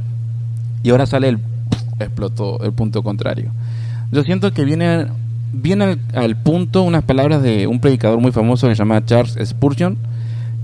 [0.81, 1.39] y ahora sale el
[1.99, 3.51] explotó el punto contrario.
[4.11, 5.07] Yo siento que viene
[5.53, 9.97] viene al, punto unas palabras de un predicador muy famoso que se llama Charles Spurgeon,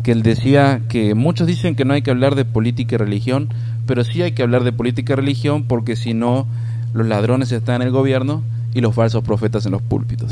[0.03, 3.49] que él decía que muchos dicen que no hay que hablar de política y religión,
[3.85, 6.47] pero sí hay que hablar de política y religión porque si no
[6.93, 8.43] los ladrones están en el gobierno
[8.73, 10.31] y los falsos profetas en los púlpitos.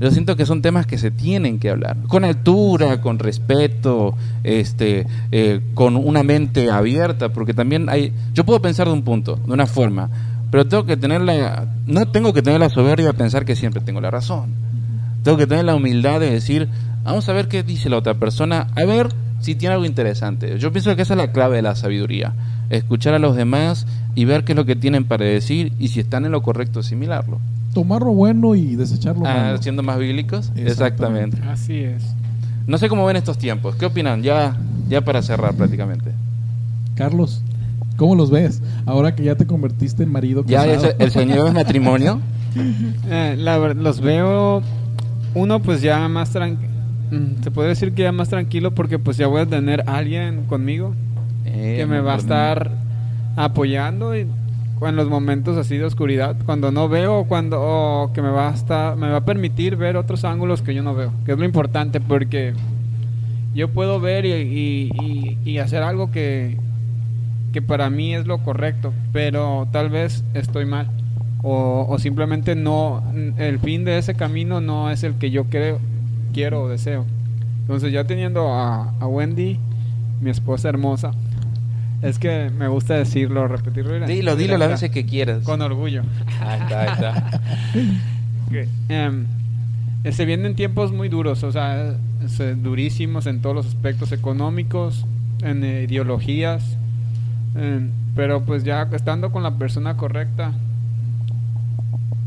[0.00, 5.06] Yo siento que son temas que se tienen que hablar con altura, con respeto, este,
[5.30, 8.12] eh, con una mente abierta, porque también hay.
[8.32, 10.08] Yo puedo pensar de un punto, de una forma,
[10.54, 13.82] pero tengo que tener la, no tengo que tener la soberbia de pensar que siempre
[13.82, 14.50] tengo la razón.
[15.24, 16.68] Tengo que tener la humildad de decir,
[17.02, 19.08] vamos a ver qué dice la otra persona, a ver
[19.40, 20.56] si tiene algo interesante.
[20.60, 22.34] Yo pienso que esa es la clave de la sabiduría,
[22.70, 25.98] escuchar a los demás y ver qué es lo que tienen para decir y si
[25.98, 27.40] están en lo correcto asimilarlo.
[27.74, 29.58] Tomar lo bueno y desechar lo Ah, malo.
[29.60, 31.38] siendo más bíblicos, Exactamente.
[31.38, 31.42] exactamente.
[31.48, 32.04] Así es.
[32.68, 33.74] No sé cómo ven estos tiempos.
[33.74, 34.22] ¿Qué opinan?
[34.22, 34.56] Ya,
[34.88, 36.12] ya para cerrar prácticamente.
[36.94, 37.42] Carlos,
[37.96, 38.62] ¿cómo los ves?
[38.86, 40.88] Ahora que ya te convertiste en marido Ya casado.
[40.90, 42.20] es el señor del matrimonio.
[43.10, 44.62] Eh, la los veo
[45.34, 46.70] uno pues ya más tranquilo
[47.42, 50.44] se puede decir que ya más tranquilo porque pues ya voy a tener a alguien
[50.46, 50.94] conmigo
[51.46, 52.70] Eh, que me va a estar
[53.36, 54.20] apoyando y
[54.80, 58.50] en los momentos así de oscuridad cuando no veo o cuando o que me va
[58.50, 61.38] a estar me va a permitir ver otros ángulos que yo no veo que es
[61.38, 62.52] lo importante porque
[63.54, 66.56] yo puedo ver y, y- y- y hacer algo que
[67.54, 70.88] que para mí es lo correcto pero tal vez estoy mal
[71.42, 73.02] o, o simplemente no
[73.38, 75.78] el fin de ese camino no es el que yo creo
[76.32, 77.06] quiero o deseo
[77.62, 79.58] entonces ya teniendo a, a Wendy
[80.20, 81.12] mi esposa hermosa
[82.02, 85.42] es que me gusta decirlo repetirlo y- Dilo, dilo las veces que quieras.
[85.44, 86.02] con orgullo
[86.40, 87.40] Ahí está, ahí está.
[88.88, 89.24] em,
[90.04, 91.94] eh, se vienen tiempos muy duros, o sea,
[92.62, 95.06] durísimos en todos los aspectos económicos,
[95.42, 96.76] en ideologías,
[97.56, 100.52] em, pero pues ya estando con la persona correcta,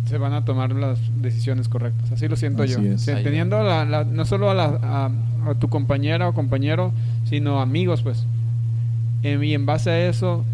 [0.06, 2.12] se van a tomar las decisiones correctas.
[2.12, 2.80] Así lo siento Así yo.
[3.24, 6.94] teniendo la- la- no solo a, la- a- a tu compañera o compañero,
[7.26, 8.26] sino amigos, pues.
[9.24, 10.46] Em, y en base a eso,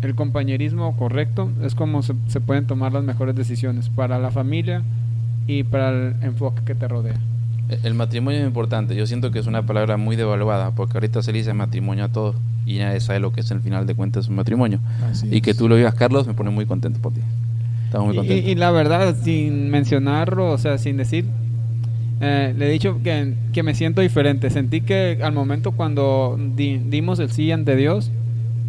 [0.00, 4.82] el compañerismo correcto es como se, se pueden tomar las mejores decisiones para la familia
[5.46, 7.16] y para el enfoque que te rodea.
[7.84, 8.94] El matrimonio es importante.
[8.96, 12.08] Yo siento que es una palabra muy devaluada porque ahorita se le dice matrimonio a
[12.08, 12.34] todos
[12.66, 14.80] y nadie sabe lo que es el final de cuentas un matrimonio.
[15.10, 17.20] Así Y que tú lo digas, Carlos, me pone muy contento por ti.
[17.84, 18.50] Estamos muy Y, contentos.
[18.50, 21.24] y la verdad, sin mencionarlo, o sea, sin decir,
[22.20, 24.50] eh, le he dicho que, que me siento diferente.
[24.50, 28.10] Sentí que al momento cuando di- dimos el sí ante Dios,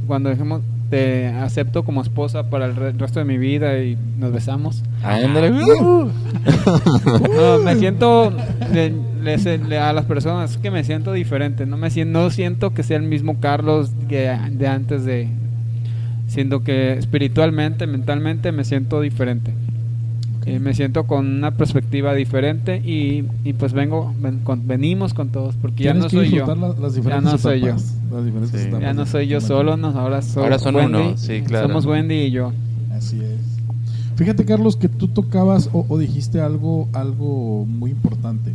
[0.08, 4.32] cuando dijimos, te acepto como esposa para el re- resto de mi vida y nos
[4.34, 4.84] besamos.
[5.04, 5.52] Ándale.
[7.36, 8.32] No, me siento
[8.74, 11.66] le- le- le- a las personas que me siento diferente.
[11.66, 15.28] No me siento, no siento que sea el mismo Carlos que de antes de,
[16.28, 19.54] siendo que espiritualmente, mentalmente me siento diferente.
[20.56, 25.30] Eh, me siento con una perspectiva diferente y, y pues vengo, ven- con- venimos con
[25.30, 26.46] todos porque ya no que soy yo.
[26.56, 27.68] la- las Ya diferentes no soy yo.
[28.12, 28.70] las diferentes Sí.
[28.82, 31.68] Ya no soy yo solo, no, ahora, soy Ahora son Wendy, uno, sí, claro.
[31.68, 32.52] Somos Wendy y yo.
[32.92, 33.40] Así es.
[34.16, 38.52] Fíjate, Carlos, que tú tocabas o, o dijiste algo, algo muy importante.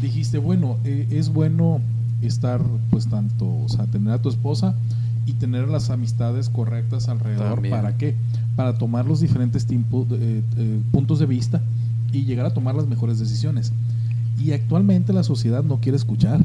[0.00, 1.80] Dijiste, bueno, eh, es bueno
[2.22, 4.74] estar, pues, tanto, o sea, tener a tu esposa
[5.26, 7.54] y tener las amistades correctas alrededor.
[7.54, 7.74] También.
[7.74, 8.16] ¿Para qué?
[8.56, 11.62] Para tomar los diferentes tiempos, eh, eh, puntos de vista
[12.12, 13.72] y llegar a tomar las mejores decisiones.
[14.38, 16.44] Y actualmente la sociedad no quiere escuchar.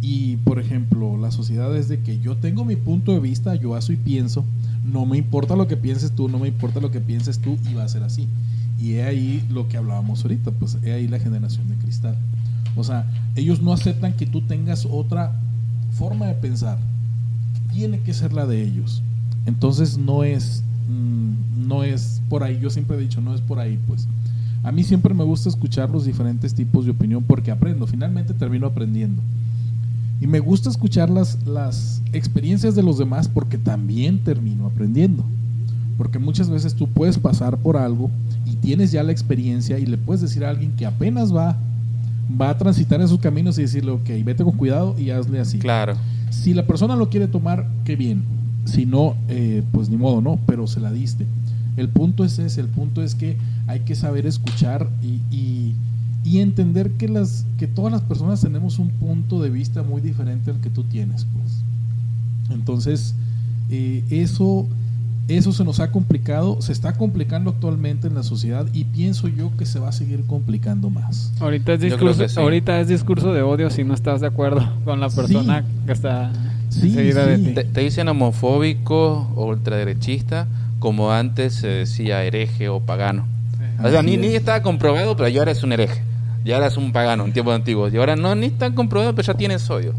[0.00, 3.74] Y, por ejemplo, la sociedad es de que yo tengo mi punto de vista, yo
[3.74, 4.44] hago y pienso,
[4.84, 7.74] no me importa lo que pienses tú, no me importa lo que pienses tú, y
[7.74, 8.28] va a ser así.
[8.80, 12.16] Y he ahí lo que hablábamos ahorita, pues he ahí la generación de cristal.
[12.76, 15.32] O sea, ellos no aceptan que tú tengas otra
[15.90, 16.78] forma de pensar.
[17.72, 19.02] Tiene que ser la de ellos.
[19.46, 22.58] Entonces no es, mm, no es por ahí.
[22.60, 24.06] Yo siempre he dicho, no es por ahí, pues.
[24.62, 27.86] A mí siempre me gusta escuchar los diferentes tipos de opinión porque aprendo.
[27.86, 29.22] Finalmente termino aprendiendo.
[30.20, 35.24] Y me gusta escuchar las, las experiencias de los demás porque también termino aprendiendo.
[35.96, 38.10] Porque muchas veces tú puedes pasar por algo
[38.44, 41.56] y tienes ya la experiencia y le puedes decir a alguien que apenas va,
[42.40, 45.58] va a transitar esos caminos y decirle, ok, vete con cuidado y hazle así.
[45.58, 45.94] Claro.
[46.30, 48.22] Si la persona lo quiere tomar, qué bien.
[48.64, 51.26] Si no, eh, pues ni modo, no, pero se la diste.
[51.76, 55.74] El punto es ese, el punto es que hay que saber escuchar y, y-
[56.24, 60.50] y entender que, las, que todas las personas tenemos un punto de vista muy diferente
[60.50, 61.24] al que tú tienes.
[61.24, 61.62] Pues.
[62.50, 63.14] Entonces,
[63.70, 64.66] eh, eso,
[65.28, 69.54] eso se nos ha complicado, se está complicando actualmente en la sociedad y pienso yo
[69.56, 71.32] que se va a seguir complicando más.
[71.40, 72.40] Ahorita es discurso, sí.
[72.40, 76.32] ahorita es discurso de odio si no estás de acuerdo con la persona que está
[76.70, 76.96] Sí, sí.
[76.96, 77.54] de ti.
[77.54, 80.46] Te, te dicen homofóbico o ultraderechista
[80.78, 83.26] como antes se decía hereje o pagano.
[83.82, 84.20] O sea, ni, es.
[84.20, 86.02] ni estaba comprobado, pero ya eres un hereje.
[86.44, 87.92] Ya eres un pagano en tiempos antiguos.
[87.92, 89.94] Y ahora no, ni está comprobado, pero ya tienes odio.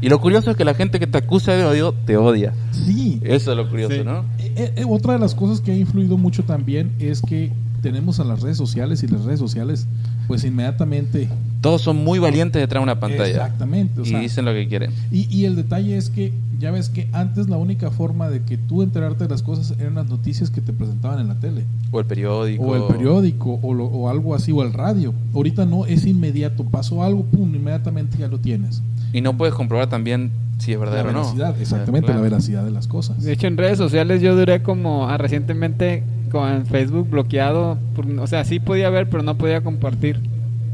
[0.00, 2.54] Y lo curioso es que la gente que te acusa de odio te odia.
[2.72, 4.02] Sí, Eso es lo curioso, Sí.
[4.04, 4.24] ¿no?
[4.38, 8.24] Eh, eh, otra de las cosas que ha influido mucho también es que tenemos a
[8.24, 9.86] las redes sociales y las redes sociales,
[10.26, 11.28] pues inmediatamente.
[11.60, 13.26] Todos son muy valientes detrás de una pantalla.
[13.26, 14.00] Exactamente.
[14.00, 14.92] o y dicen lo que quieren.
[15.10, 18.56] y, y el detalle es que, ya ves que antes la única forma de que
[18.58, 21.64] tú enterarte de las cosas eran las noticias que te presentaban en la tele.
[21.90, 22.62] O el periódico.
[22.64, 25.12] O el periódico, o, lo- o algo así, o el radio.
[25.34, 26.64] Ahorita no, es inmediato.
[26.64, 28.82] Pasó algo, pum, inmediatamente ya lo tienes.
[29.12, 31.20] Y no puedes comprobar también si es verdadero o no.
[31.20, 32.20] veracidad, exactamente, Claro.
[32.20, 33.22] la veracidad de las cosas.
[33.22, 37.78] De hecho, en redes sociales yo duré como ah, recientemente con Facebook bloqueado.
[37.94, 40.20] por- o sea, sí podía ver, pero no podía compartir.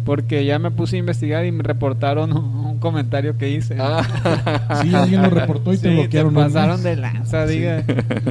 [0.04, 3.76] Porque ya me puse a investigar y me reportaron un, un comentario que hice.
[3.80, 4.02] Ah.
[4.82, 6.32] Sí, alguien lo reportó y te Sí, bloquearon.
[6.34, 7.54] Te pasaron de lanza, Sí.
[7.54, 7.82] diga.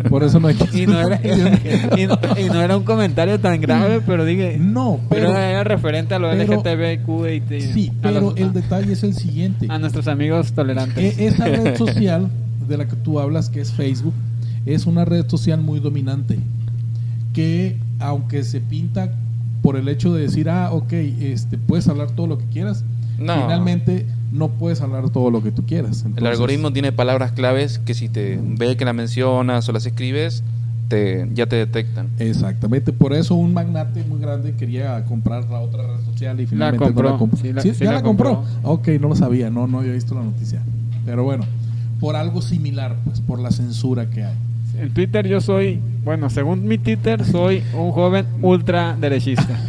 [0.10, 0.84] Por eso no hay que...
[0.84, 1.20] Y no, era,
[1.98, 4.58] y, no- y no era un comentario tan grave, pero dije.
[4.60, 5.38] No, pero, pero...
[5.38, 9.04] era referente a lo pero- LGTBQ y t- Sí, a, pero los- el detalle es
[9.04, 9.66] el siguiente.
[9.70, 11.18] a nuestros amigos tolerantes.
[11.20, 12.30] E- esa red social
[12.70, 14.14] de la que tú hablas, que es Facebook,
[14.66, 16.40] es una red social muy dominante.
[17.36, 19.12] Que aunque se pinta
[19.62, 22.84] por el hecho de decir, ah, ok, este, puedes hablar todo lo que quieras,
[23.20, 23.34] No.
[23.42, 26.06] finalmente no puedes hablar todo lo que tú quieras.
[26.16, 30.44] El algoritmo tiene palabras claves que si te ve que las mencionas o las escribes,
[30.88, 32.10] te, ya te detectan.
[32.20, 36.80] Exactamente, por eso un magnate muy grande quería comprar la otra red social y finalmente
[36.80, 37.40] no compró, la compró.
[37.42, 38.44] sí la- Sí, sí ya la la compró.
[38.44, 38.70] compró.
[38.72, 40.62] Ok, no lo sabía, no, no había visto la noticia.
[41.06, 41.44] Pero bueno,
[42.00, 44.36] por algo similar, pues, por la censura que hay.
[44.78, 49.60] En Twitter yo soy, bueno, según mi Twitter, soy un joven ultra derechista.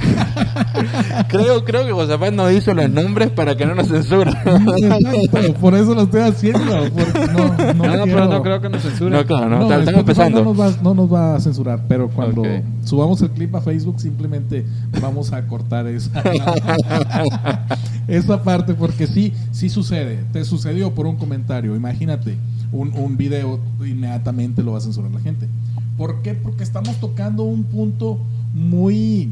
[1.28, 4.34] creo, creo que Josafat nos hizo los nombres para que no nos censuren.
[4.44, 6.61] Exacto, por eso lo estoy haciendo.
[6.94, 9.12] Porque no, no, No, no, pero no creo que nos censuren.
[9.12, 10.38] No, claro, no, No, estamos Spotify empezando.
[10.44, 12.42] No nos, va, no nos va a censurar, pero cuando
[12.84, 14.66] subamos el clip a Facebook simplemente
[15.00, 16.22] vamos a cortar esa,
[18.09, 20.24] esa parte porque sí, sí sucede.
[20.32, 21.76] Te sucedió por un comentario.
[21.76, 22.36] Imagínate
[22.73, 25.49] un, un video, inmediatamente lo va a censurar la gente.
[25.97, 26.35] ¿Por qué?
[26.35, 28.19] Porque estamos tocando un punto
[28.55, 29.31] muy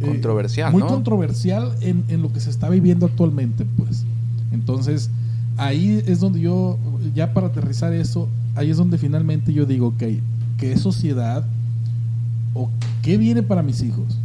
[0.00, 0.88] eh, Controversial, muy ¿no?
[0.88, 4.04] controversial en, en lo que se está viviendo actualmente, pues.
[4.52, 5.10] Entonces,
[5.56, 6.78] ahí es donde yo,
[7.14, 10.02] ya para aterrizar eso, ahí es donde finalmente yo digo, ok,
[10.56, 11.44] ¿qué sociedad
[12.54, 12.70] o
[13.02, 14.18] qué viene para mis hijos?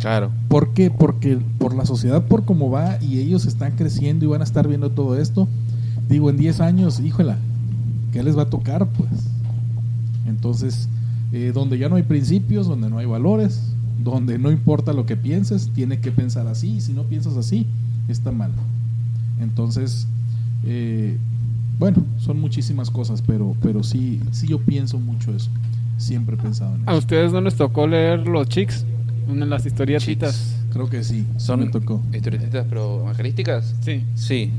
[0.00, 0.30] Claro.
[0.48, 0.90] ¿Por qué?
[0.90, 4.66] Porque por la sociedad, por cómo va y ellos están creciendo y van a estar
[4.66, 5.46] viendo todo esto,
[6.08, 7.38] digo, en 10 años, híjola,
[8.12, 8.86] ¿qué les va a tocar?
[8.88, 9.10] Pues.
[10.26, 10.88] Entonces,
[11.32, 15.16] eh, donde ya no hay principios, donde no hay valores, donde no importa lo que
[15.16, 17.66] pienses, tiene que pensar así, y si no piensas así,
[18.08, 18.50] está mal.
[19.40, 20.06] Entonces,
[20.64, 21.16] eh,
[21.78, 25.50] bueno, son muchísimas cosas, pero, pero sí, sí yo pienso mucho eso.
[25.96, 26.98] Siempre he pensado en ¿A eso.
[26.98, 28.84] ustedes no les tocó leer los chicks?
[29.28, 30.34] Una de las historietitas.
[30.34, 30.56] Chicks.
[30.72, 32.00] Creo que sí, Son me tocó.
[32.12, 33.74] historietas pero evangelísticas.
[33.80, 34.04] Sí.
[34.14, 34.50] Sí.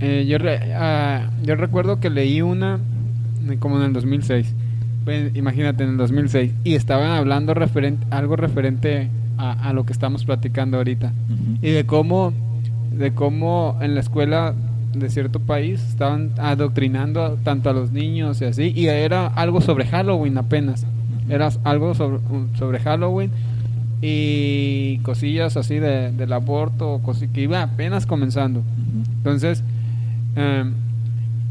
[0.00, 2.78] Eh, yo, re- ah, yo recuerdo que leí una
[3.58, 4.52] como en el 2006.
[5.04, 6.52] Pues, imagínate, en el 2006.
[6.64, 11.12] Y estaban hablando referente, algo referente a, a lo que estamos platicando ahorita.
[11.28, 11.58] Ujú.
[11.66, 12.32] Y de cómo,
[12.90, 14.54] de cómo en la escuela
[14.94, 18.72] de cierto país estaban adoctrinando tanto a los niños y así.
[18.74, 20.86] Y era algo sobre Halloween apenas.
[21.28, 22.18] Era algo sobre,
[22.58, 23.30] sobre Halloween
[24.02, 28.60] y cosillas así de, del aborto, cosi- que iba apenas comenzando.
[28.60, 29.10] Ujú.
[29.18, 29.62] Entonces,
[30.36, 30.72] em,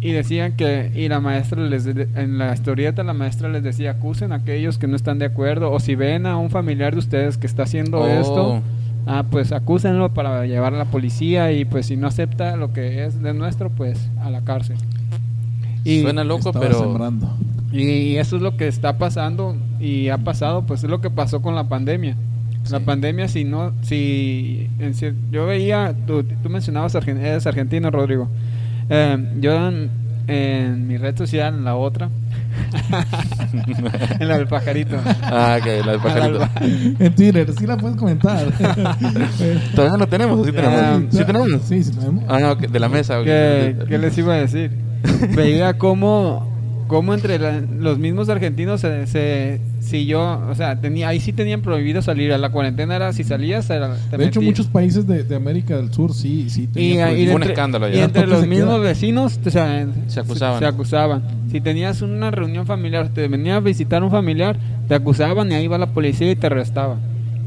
[0.08, 4.32] y decían que, y la maestra les, en la historieta la maestra les decía, acusen
[4.32, 7.38] a aquellos que no están de acuerdo, o si ven a un familiar de ustedes
[7.38, 8.08] que está haciendo Oh.
[8.08, 8.62] esto,
[9.08, 13.06] ah, pues acúsenlo para llevar a la policía y pues si no acepta lo que
[13.06, 14.78] es de nuestro, pues a la cárcel.
[15.84, 17.30] Y, Suena loco, pero sembrando.
[17.72, 21.42] y eso es lo que está pasando y ha pasado, pues es lo que pasó
[21.42, 22.16] con la pandemia.
[22.72, 22.86] La Sí.
[22.86, 24.94] pandemia, si no, si en
[25.32, 28.28] yo veía, tú, tú mencionabas argen- eres argentino, Rodrigo.
[28.90, 29.90] Eh, yo en,
[30.28, 32.10] en mi red social, en la otra,
[34.20, 34.98] en la del pajarito.
[35.24, 36.48] Ah, que la del pajarito.
[37.00, 38.46] En Twitter, sí la puedes comentar.
[39.76, 40.80] Todavía no tenemos, ¿o sí tenemos.
[40.80, 41.50] Ah, ¿Sí tenemos?
[41.68, 42.24] Sí, sí tenemos.
[42.28, 43.20] Ah, no, de la mesa.
[43.20, 43.26] ok.
[43.26, 44.72] ¿Qué, qué les iba a decir?
[45.36, 46.55] Veía cómo,
[46.88, 51.32] cómo entre la- los mismos argentinos se, se- si yo, o sea, tenía, ahí sí
[51.34, 52.34] tenían prohibido salir.
[52.34, 55.78] A la cuarentena era si salías, era, te De hecho, muchos países de, de América
[55.78, 57.26] del Sur sí, sí y, tenían y.
[57.26, 58.84] Fue un entre, escándalo y entre los mismos queda.
[58.90, 60.60] vecinos o sea, Se acusaban.
[60.60, 61.24] Se, acusaban.
[61.52, 64.58] Si tenías una reunión familiar, te venía a visitar un familiar,
[64.88, 66.98] te acusaban y ahí iba la policía y te arrestaba.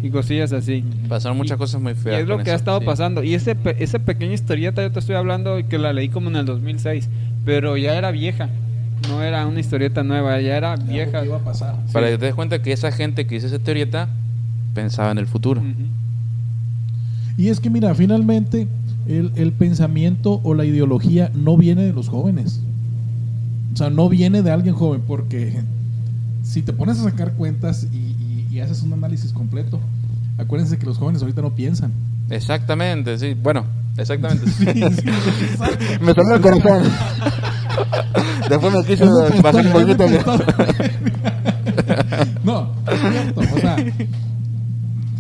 [0.01, 0.85] Y cosillas así.
[1.09, 2.21] Pasaron muchas cosas muy Y feas.
[2.23, 2.87] es lo que ha estado sí.
[2.87, 3.25] pasando.
[3.25, 6.47] Y ese esa pequeña historieta yo te estoy hablando que la leí como en el
[6.47, 7.09] 2006,
[7.45, 8.49] pero ya era vieja.
[9.09, 11.25] No era una historieta nueva, ya era vieja.
[11.25, 11.77] iba a pasar.
[11.93, 12.13] Para Sí.
[12.15, 14.09] que te des cuenta que esa gente que hizo esa historieta
[14.75, 15.63] pensaba en el futuro.
[17.37, 18.67] Y es que, mira, finalmente
[19.07, 22.61] el, el pensamiento o la ideología no viene de los jóvenes.
[23.75, 25.61] O sea, no viene de alguien joven, porque
[26.43, 29.79] si te pones a sacar cuentas y, y- y haces un análisis completo,
[30.41, 31.91] Acuérdense que los jóvenes ahorita no piensan.
[32.31, 33.35] Exactamente, sí.
[33.35, 33.65] Bueno,
[33.97, 34.47] exactamente.
[36.01, 36.83] me sonó el corazón.
[38.49, 40.07] Después me quiso pasar un poquito.
[42.45, 43.41] no, es cierto.
[43.41, 43.77] O sea,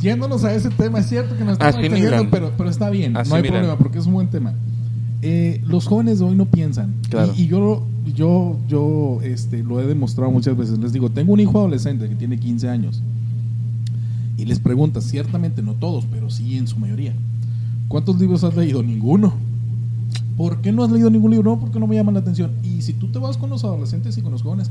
[0.00, 3.12] yéndonos a ese tema, es cierto que nos estamos entendiendo, pero, pero está bien.
[3.12, 4.54] no hay problema porque es un buen tema.
[5.20, 6.94] Eh, los jóvenes de hoy no piensan.
[7.36, 10.78] Y, yo, yo, yo este, lo he demostrado muchas veces.
[10.78, 13.02] Les digo, tengo un hijo adolescente que tiene 15 años.
[14.36, 17.12] Y les pregunta, ciertamente no todos, pero sí en su mayoría.
[17.88, 18.82] ¿Cuántos libros has leído?
[18.82, 19.34] Ninguno.
[20.38, 21.50] ¿Por qué no has leído ningún libro?
[21.50, 22.52] No, porque no me llaman la atención.
[22.62, 24.70] Y si tú te vas con los adolescentes y con los jóvenes,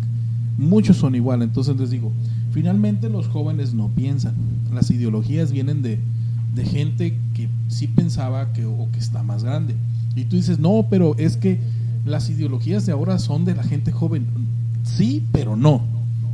[0.57, 1.41] muchos son igual.
[1.41, 2.13] Entonces les digo,
[2.51, 4.33] finalmente los jóvenes no piensan.
[4.73, 5.99] Las ideologías vienen de,
[6.55, 9.75] de gente que sí pensaba que, o que está más grande.
[10.15, 11.59] Y tú dices, no, pero es que
[12.05, 14.25] las ideologías de ahora son de la gente joven.
[14.83, 15.81] Sí, pero no.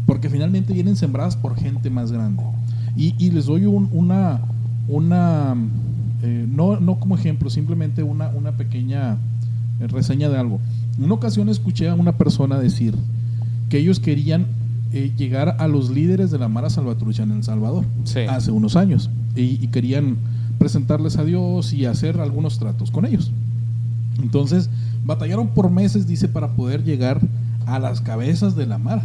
[0.06, 2.44] Porque finalmente vienen sembradas por gente más grande.
[2.96, 4.42] Y, les doy una,
[4.88, 5.56] una
[6.24, 9.18] eh, no, no como ejemplo, simplemente una, una pequeña
[9.82, 10.62] eh, reseña de algo.
[10.98, 12.96] En una ocasión escuché a una persona decir
[13.70, 14.48] que ellos querían
[14.94, 17.84] eh, llegar a los líderes de la Mara Salvatrucha en El Salvador
[18.30, 20.16] hace unos años y, y, querían
[20.60, 23.32] presentarles a Dios y hacer algunos tratos con ellos.
[24.22, 24.70] Entonces,
[25.04, 27.20] batallaron por meses, dice, para poder llegar
[27.66, 29.04] a las cabezas de la mar.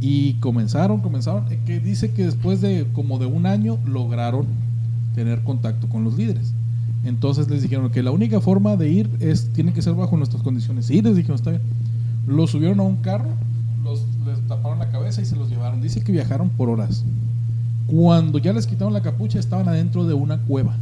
[0.00, 4.46] Y comenzaron, comenzaron, eh, que dice que después de como de un año lograron
[5.16, 6.52] tener contacto con los líderes.
[7.04, 10.42] Entonces les dijeron que la única forma de ir es tiene que ser bajo nuestras
[10.42, 10.86] condiciones.
[10.86, 11.62] Sí, les dijeron, está bien.
[12.28, 13.30] Los subieron a un carro,
[13.82, 15.80] los, les taparon la cabeza y se los llevaron.
[15.80, 17.04] Dice que viajaron por horas.
[17.86, 20.76] Cuando ya les quitaron la capucha, estaban adentro de una cueva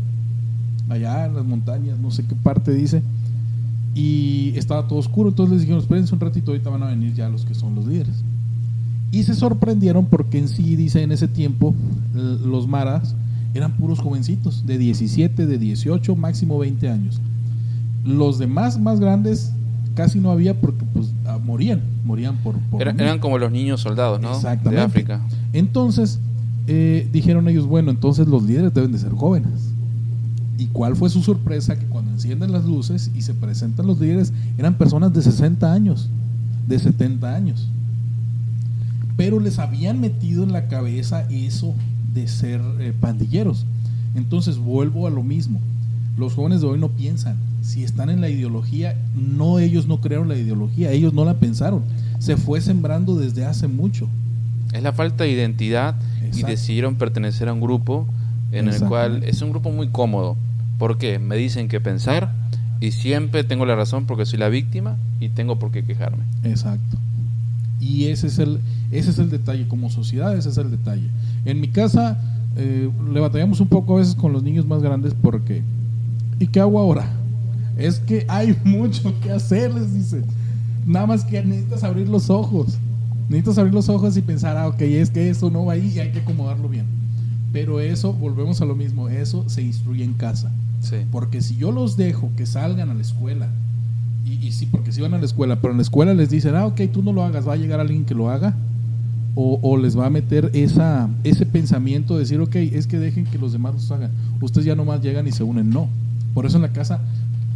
[0.89, 3.03] allá en las montañas, no sé qué parte dice,
[3.95, 7.29] y estaba todo oscuro, entonces les dijeron, espérense un ratito, ahorita van a venir ya
[7.29, 8.23] los que son los líderes.
[9.11, 11.75] Y se sorprendieron porque en sí, dice, en ese tiempo,
[12.15, 13.15] los maras
[13.55, 17.21] eran puros jovencitos, de 17, de 18, máximo 20 años.
[18.05, 19.53] Los demás más grandes
[19.95, 22.57] casi no había porque pues ah, morían, morían por...
[22.81, 24.35] eran como los niños soldados, ¿no?
[24.35, 24.77] Exactamente.
[24.77, 25.21] De África.
[25.53, 26.19] Entonces,
[26.67, 29.71] eh, dijeron ellos, bueno, entonces los líderes deben de ser jóvenes.
[30.59, 31.79] ¿Y cuál fue su sorpresa?
[31.79, 36.09] Que cuando encienden las luces y se presentan los líderes, eran personas de 60 años,
[36.67, 37.69] de 70 años.
[39.17, 41.75] Pero les habían metido en la cabeza eso
[42.15, 43.67] de ser eh, pandilleros.
[44.15, 45.61] Entonces vuelvo a lo mismo.
[46.17, 47.37] Los jóvenes de hoy no piensan.
[47.63, 51.83] Si están en la ideología, no ellos no crearon la ideología, ellos no la pensaron.
[52.19, 54.09] Se fue sembrando desde hace mucho.
[54.73, 55.97] Es la falta de identidad
[56.33, 58.07] y decidieron pertenecer a un grupo
[58.53, 60.37] en el cual es un grupo muy cómodo.
[60.79, 62.33] porque Me dicen que pensar
[62.81, 66.25] y siempre tengo la razón porque soy la víctima y tengo por qué quejarme.
[66.43, 66.99] Exacto.
[67.85, 68.61] Y ese es el,
[68.91, 71.11] ese es el detalle, como sociedad ese es el detalle.
[71.45, 72.19] En mi casa
[72.57, 75.63] eh, le batallamos un poco a veces con los niños más grandes porque,
[76.39, 77.13] ¿y qué hago ahora?
[77.77, 80.25] Es que hay mucho que hacer, les dicen.
[80.87, 82.79] Nada más que necesitas abrir los ojos.
[83.29, 85.99] Necesitas abrir los ojos y pensar, ah, ok, es que eso no va ahí y
[85.99, 86.87] hay que acomodarlo bien.
[87.53, 90.51] Pero eso, volvemos a lo mismo, eso se instruye en casa.
[91.11, 93.49] Porque si yo los dejo que salgan a la escuela,
[94.25, 96.67] y, sí, porque si van a la escuela, pero en la escuela les dicen, ah,
[96.67, 98.55] ok, tú no lo hagas, va a llegar alguien que lo haga,
[99.37, 103.37] o, les va a meter esa, ese pensamiento de decir, ok, es que dejen que
[103.37, 104.13] los demás los hagan.
[104.41, 105.71] Ustedes ya nomás llegan y se unen.
[105.71, 105.89] No.
[106.35, 107.01] Por eso en la casa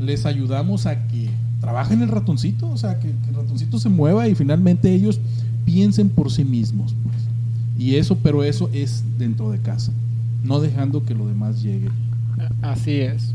[0.01, 4.27] les ayudamos a que trabajen el ratoncito, o sea, que, que el ratoncito se mueva
[4.27, 5.21] y finalmente ellos
[5.65, 6.95] piensen por sí mismos.
[7.05, 7.17] Pues.
[7.79, 9.93] Y eso, pero eso es dentro de casa,
[10.43, 11.91] no dejando que lo demás llegue.
[12.61, 13.35] Así es.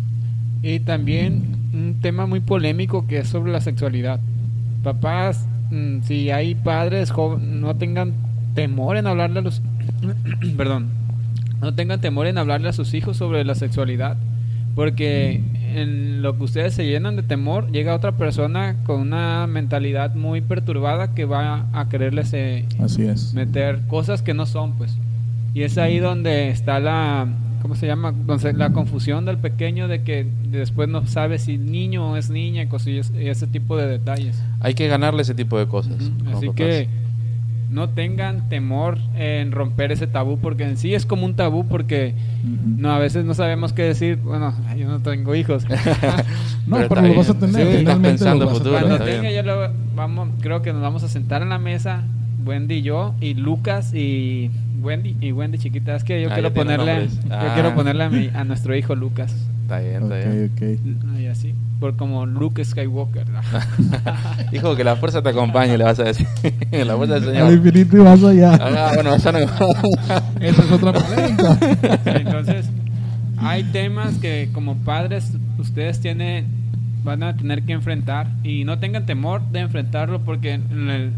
[0.64, 1.44] Y también
[1.74, 4.20] un tema muy polémico que es sobre la sexualidad.
[4.82, 7.12] Papás, mm, si hay padres
[7.42, 8.14] no tengan
[8.56, 9.62] temor en hablarle a los
[10.58, 10.88] perdón,
[11.62, 14.18] no tengan temor en hablarle a sus hijos sobre la sexualidad,
[14.76, 15.42] porque
[15.76, 20.42] en lo que ustedes se llenan de temor, llega otra persona con una mentalidad muy
[20.42, 23.34] perturbada que va a quererles eh, Así es.
[23.34, 24.98] meter cosas que no son, pues.
[25.54, 27.28] Y es ahí donde está la,
[27.64, 28.12] ¿cómo se llama?
[28.12, 32.68] Donde la confusión del pequeño de que después no sabe si niño o es niña
[33.16, 34.44] y ese tipo de detalles.
[34.60, 35.96] Hay que ganarle ese tipo de cosas.
[36.32, 36.90] Así que
[37.72, 42.14] no tengan temor en romper ese tabú, porque en sí es como un tabú, porque
[42.44, 44.18] no a veces no sabemos qué decir.
[44.18, 45.66] Bueno, yo no tengo hijos.
[46.68, 47.80] no, pero, lo vas a tener.
[47.80, 48.78] Sí, pensando futuro.
[48.78, 49.42] Cuando tenga, yo
[49.96, 52.04] vamos, creo que nos vamos a sentar en la mesa,
[52.46, 54.52] Wendy y yo, y Lucas y
[54.84, 55.96] Wendy y Wendy chiquita.
[55.96, 57.52] Es que yo Ah, quiero ponerle, yo Ah.
[57.54, 59.34] quiero ponerle a, mi- a nuestro hijo Lucas.
[59.64, 60.52] Está bien, está bien.
[60.54, 60.62] Ok,
[61.14, 61.20] ok.
[61.20, 63.26] Y así, por como Luke Skywalker.
[63.30, 63.40] ¿no?
[64.52, 66.28] Hijo, que la fuerza te acompañe, le vas a decir.
[66.72, 67.54] la fuerza del Al Señor.
[67.54, 68.54] infinito y más allá.
[68.62, 69.40] Ah, bueno, eso no.
[70.42, 71.58] Esa es otra polémica.
[72.06, 72.70] Entonces,
[73.38, 76.46] hay temas que como padres ustedes tienen
[77.04, 81.12] van a tener que enfrentar y no tengan temor de enfrentarlo porque en el-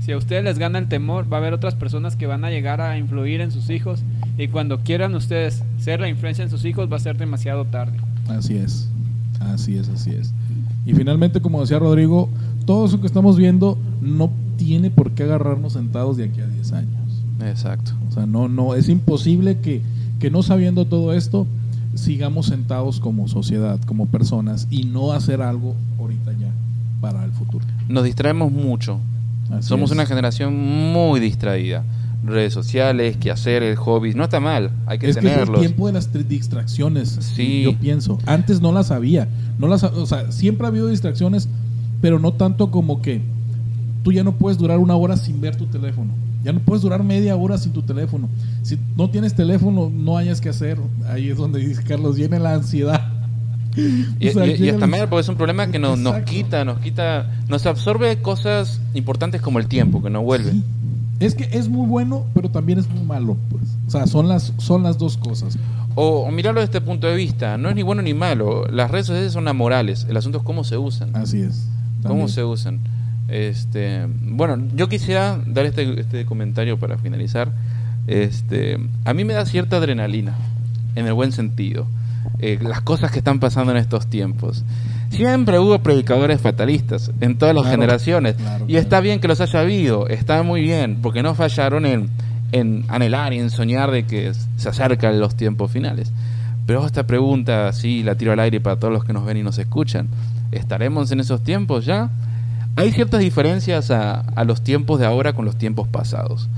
[0.00, 2.50] si a ustedes les gana el temor va a haber otras personas que van a
[2.50, 4.02] llegar a influir en sus hijos
[4.38, 7.98] y cuando quieran ustedes ser la influencia en sus hijos va a ser demasiado tarde.
[8.28, 8.88] Así es,
[9.40, 10.32] así es, así es.
[10.86, 12.30] Y finalmente, como decía Rodrigo,
[12.64, 16.72] todo eso que estamos viendo no tiene por qué agarrarnos sentados de aquí a 10
[16.72, 17.22] años.
[17.44, 17.92] Exacto.
[18.08, 19.82] O sea, no, no, es imposible que,
[20.18, 21.46] que no sabiendo todo esto,
[21.94, 26.50] sigamos sentados como sociedad, como personas, y no hacer algo ahorita ya
[27.00, 27.64] para el futuro.
[27.88, 29.00] Nos distraemos mucho.
[29.52, 29.94] Así Somos es.
[29.94, 30.56] una generación
[30.92, 31.84] muy distraída.
[32.22, 34.14] Redes sociales, quehaceres, hobbies.
[34.14, 35.60] No está mal, hay que es que es el tenerlos.
[35.60, 37.08] tiempo de las distracciones.
[37.34, 37.62] Sí.
[37.64, 38.18] Yo pienso.
[38.26, 39.26] Antes no las había.
[39.58, 41.48] No las, o sea, siempre ha habido distracciones,
[42.02, 43.22] pero no tanto como que
[44.02, 46.12] tú ya no puedes durar una hora sin ver tu teléfono.
[46.44, 48.28] Ya no puedes durar media hora sin tu teléfono.
[48.62, 50.78] Si no tienes teléfono, no hayas que hacer.
[51.08, 53.09] Ahí es donde dice Carlos, viene la ansiedad.
[53.76, 56.64] Y, O sea, y- y está mal porque es un problema que nos, nos quita,
[56.64, 60.50] nos quita, nos absorbe cosas importantes como el tiempo, que no vuelve.
[60.52, 60.64] Sí.
[61.20, 63.36] Es que es muy bueno, pero también es muy malo.
[63.50, 63.62] Pues.
[63.86, 65.58] O sea, son las, son las dos cosas.
[65.94, 68.66] O, o mirarlo desde este punto de vista, no es ni bueno ni malo.
[68.68, 71.14] Las redes sociales son amorales, el asunto es cómo se usan.
[71.14, 71.66] Así es.
[72.02, 72.28] ¿Cómo También.
[72.30, 72.80] se usan?
[73.28, 77.52] Este, bueno, yo quisiera dar este, este comentario para finalizar.
[78.06, 80.34] Este, a mí me da cierta adrenalina,
[80.96, 81.86] en el buen sentido,
[82.38, 84.64] eh, las cosas que están pasando en estos tiempos.
[85.10, 89.40] Siempre hubo predicadores fatalistas en todas las Claro, generaciones claro, y está bien que los
[89.40, 92.08] haya habido, está muy bien, porque no fallaron en,
[92.52, 96.12] en anhelar y en soñar de que se acercan los tiempos finales.
[96.66, 99.42] Pero esta pregunta, sí, la tiro al aire para todos los que nos ven y
[99.42, 100.08] nos escuchan.
[100.52, 102.10] ¿Estaremos en esos tiempos ya?
[102.76, 106.48] Hay ciertas diferencias a, a los tiempos de ahora con los tiempos pasados.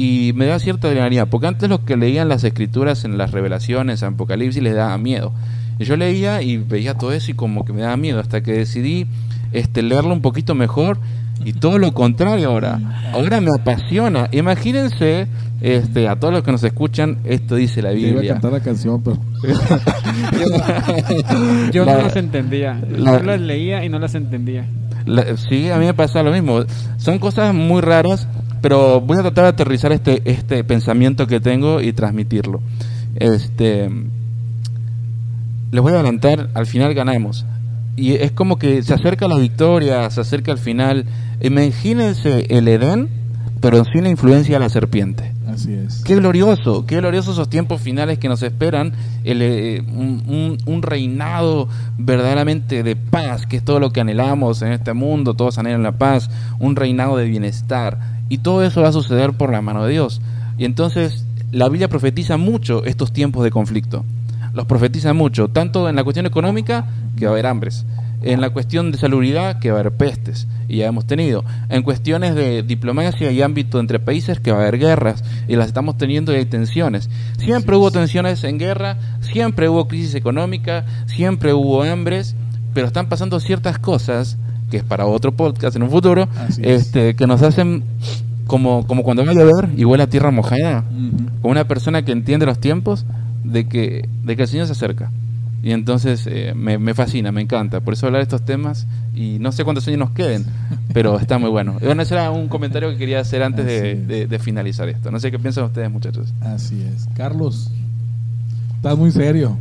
[0.00, 4.02] Y me da cierta adrenalina, porque antes los que leían las escrituras en las revelaciones,
[4.02, 5.32] en Apocalipsis, les daba miedo.
[5.80, 8.52] Y yo leía y veía todo eso y como que me daba miedo, hasta que
[8.52, 9.06] decidí
[9.52, 10.98] este, leerlo un poquito mejor
[11.44, 12.78] y todo lo contrario ahora.
[13.12, 14.28] Ahora me apasiona.
[14.30, 15.26] Imagínense,
[15.60, 18.32] este, a todos los que nos escuchan, esto dice la Yo iba a Biblia.
[18.34, 19.18] cantar la canción, pero
[21.72, 24.66] Yo La- no las entendía, la- yo las leía y no las entendía.
[25.06, 26.60] La- sí, a mí me pasa lo mismo.
[26.98, 28.28] Son cosas muy raras,
[28.60, 32.60] pero voy a tratar de aterrizar este, este pensamiento que tengo y transmitirlo.
[33.16, 33.90] Este,
[35.70, 37.44] les voy a adelantar, al final ganamos.
[37.96, 41.04] Y es como que se acerca la victoria, se acerca el final.
[41.40, 43.08] Imagínense el Edén,
[43.60, 45.32] pero sin la influencia de la serpiente.
[45.48, 46.02] así es.
[46.04, 48.92] Qué glorioso, qué gloriosos esos tiempos finales que nos esperan,
[49.24, 54.62] el, eh, un, un- un reinado verdaderamente de paz, que es todo lo que anhelamos
[54.62, 57.98] en este mundo, todos anhelan la paz, un reinado de bienestar,
[58.28, 60.20] y todo eso va a suceder por la mano de Dios.
[60.56, 64.04] Y entonces la Biblia profetiza mucho estos tiempos de conflicto,
[64.54, 66.86] los profetiza mucho, tanto en la cuestión económica,
[67.16, 67.84] que va a haber hambres,
[68.22, 71.82] en la cuestión de salubridad, que va a haber pestes, y ya hemos tenido, en
[71.82, 75.96] cuestiones de diplomacia y ámbito entre países, que va a haber guerras, y las estamos
[75.96, 77.08] teniendo y hay tensiones.
[77.38, 82.34] Siempre hubo tensiones en guerra, siempre hubo crisis económica, siempre hubo hambres,
[82.74, 84.36] pero están pasando ciertas cosas,
[84.70, 86.82] que es para otro podcast en un futuro, Así es.
[86.82, 87.84] este, que nos hacen
[88.46, 90.84] como, como cuando va a llover y huele a tierra mojada,
[91.40, 93.06] como una persona que entiende los tiempos
[93.44, 95.10] de que, de que el Señor se acerca.
[95.62, 97.80] Y entonces eh, me, me fascina, me encanta.
[97.80, 100.44] Por eso hablar de estos temas y no sé cuántos años nos queden,
[100.92, 101.76] pero está muy bueno.
[101.80, 104.08] Y bueno, ese era un comentario que quería hacer antes de, Así es.
[104.08, 105.10] de- de finalizar esto.
[105.10, 106.32] No sé qué piensan ustedes, muchachos.
[106.40, 107.08] Así es.
[107.16, 107.72] Carlos,
[108.76, 109.58] estás muy serio.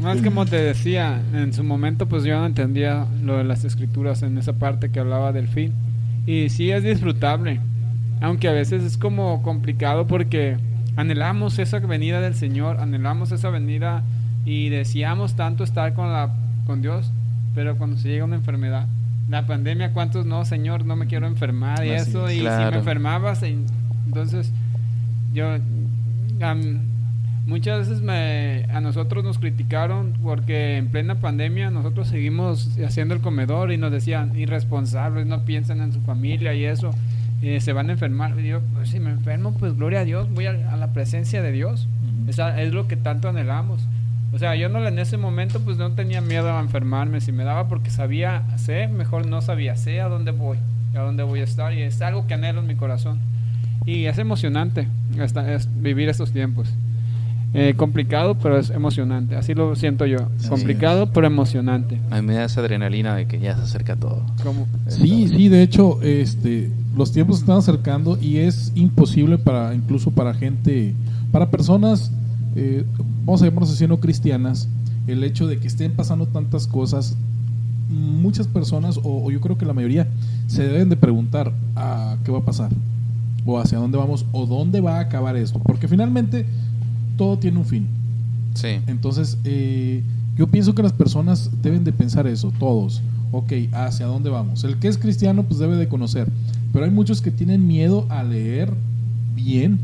[0.00, 3.64] No, es como te decía, en su momento pues yo no entendía lo de las
[3.64, 5.72] escrituras en esa parte que hablaba del fin.
[6.26, 7.60] Y sí es disfrutable,
[8.20, 10.56] aunque a veces es como complicado porque
[10.96, 14.02] anhelamos esa venida del Señor, anhelamos esa venida
[14.44, 16.34] y deseamos tanto estar con, la,
[16.66, 17.10] con Dios,
[17.54, 18.86] pero cuando se llega una enfermedad,
[19.28, 20.84] la pandemia, ¿cuántos no, Señor?
[20.84, 22.36] No me quiero enfermar y eso, es.
[22.36, 24.52] y si me enfermabas, entonces
[25.32, 25.46] yo
[26.40, 26.80] am,
[27.46, 33.20] muchas veces me, a nosotros nos criticaron porque en plena pandemia nosotros seguimos haciendo el
[33.20, 36.90] comedor y nos decían irresponsables, no piensan en su familia y eso,
[37.42, 38.38] eh, se van a enfermar.
[38.38, 41.42] Y yo, pues, si me enfermo, pues gloria a Dios, voy a, a la presencia
[41.42, 41.88] de Dios.
[42.28, 43.86] Esa es lo que tanto anhelamos.
[44.34, 47.44] O sea, yo no en ese momento pues no tenía miedo a enfermarme, si me
[47.44, 50.56] daba porque sabía, sé, mejor no sabía, sé a dónde voy,
[50.94, 53.18] a dónde voy a estar y es algo que anhelo en mi corazón.
[53.84, 54.88] Y es emocionante
[55.18, 56.68] esta- es vivir estos tiempos.
[57.54, 59.36] Eh, complicado, pero es emocionante.
[59.36, 60.16] Así lo siento yo.
[60.38, 61.98] Así complicado, pero emocionante.
[62.10, 64.24] A mí me da esa adrenalina de que ya se acerca todo.
[64.88, 70.10] Sí, sí, de hecho, este, los tiempos se están acercando y es imposible para, incluso
[70.12, 70.94] para gente,
[71.30, 72.10] para personas,
[72.56, 72.84] eh,
[73.24, 74.68] vamos a llamarlos así, no cristianas,
[75.06, 77.16] el hecho de que estén pasando tantas cosas,
[77.88, 80.08] muchas personas, o, o yo creo que la mayoría,
[80.46, 82.70] se deben de preguntar a qué va a pasar,
[83.44, 86.46] o hacia dónde vamos, o dónde va a acabar esto, porque finalmente
[87.16, 87.86] todo tiene un fin.
[88.54, 88.80] Sí.
[88.86, 90.02] Entonces, eh,
[90.36, 93.02] yo pienso que las personas deben de pensar eso, todos.
[93.32, 94.64] Ok, ¿hacia dónde vamos?
[94.64, 96.28] El que es cristiano, pues debe de conocer.
[96.72, 98.72] Pero hay muchos que tienen miedo a leer
[99.34, 99.78] bien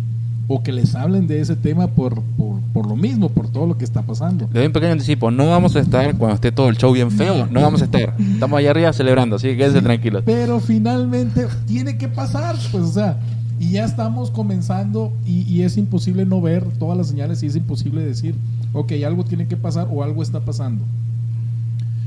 [0.51, 3.77] o que les hablen de ese tema por, por, por lo mismo, por todo lo
[3.77, 4.49] que está pasando.
[4.51, 5.31] Le doy un pequeño anticipo.
[5.31, 7.47] No vamos a estar cuando esté todo el show bien feo.
[7.51, 8.17] No vamos a estar.
[8.19, 10.23] Estamos allá arriba celebrando, así que quédense Sí, tranquilos.
[10.25, 13.19] Pero finalmente tiene que pasar, pues, o sea,
[13.61, 17.55] y ya estamos comenzando y, y es imposible no ver todas las señales y es
[17.55, 18.35] imposible decir,
[18.73, 20.83] ok, algo tiene que pasar o algo está pasando.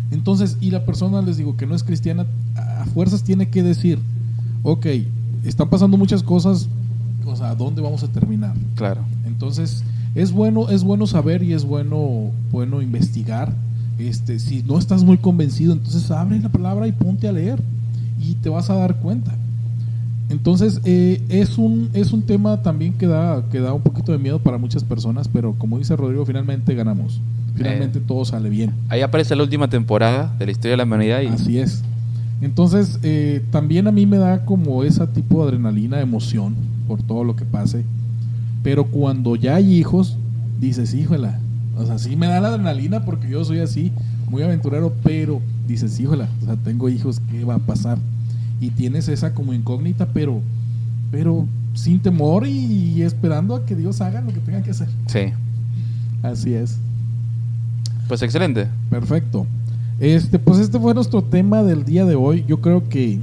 [0.09, 3.99] Entonces, y la persona, les digo, que no es cristiana, a fuerzas tiene que decir,
[4.63, 4.87] ok,
[5.45, 6.67] están pasando muchas cosas,
[7.25, 8.55] o sea, ¿dónde vamos a terminar?
[8.75, 9.01] Claro.
[9.25, 9.83] Entonces,
[10.15, 13.53] es bueno, es bueno saber y es bueno, bueno investigar.
[13.99, 17.61] Este, si no estás muy convencido, entonces abre la palabra y ponte a leer
[18.19, 19.31] y te vas a dar cuenta.
[20.29, 24.17] Entonces, eh, es un es un tema también que da, que da un poquito de
[24.17, 27.19] miedo para muchas personas, pero como dice Rodrigo, finalmente ganamos.
[27.53, 28.03] Finalmente Eh.
[28.07, 28.71] todo sale bien.
[28.87, 31.83] Ahí aparece la última temporada de la historia de la humanidad y Así es.
[32.41, 36.55] Entonces, eh, también a mí me da como ese tipo de adrenalina, emoción
[36.87, 37.83] por todo lo que pase.
[38.63, 40.17] Pero cuando ya hay hijos,
[40.59, 41.39] dices, híjola.
[41.77, 43.91] O sea, sí me da la adrenalina porque yo soy así,
[44.29, 47.97] muy aventurero, pero dices, híjola, o sea, tengo hijos, ¿qué va a pasar?
[48.59, 50.41] Y tienes esa como incógnita, pero,
[51.11, 54.89] pero sin temor y, y esperando a que Dios haga lo que tenga que hacer.
[55.07, 55.33] sí.
[56.23, 56.77] Así es.
[58.07, 58.67] Pues excelente.
[58.89, 59.47] Perfecto.
[60.01, 62.43] Este, pues este fue nuestro tema del día de hoy.
[62.47, 63.19] Yo creo que,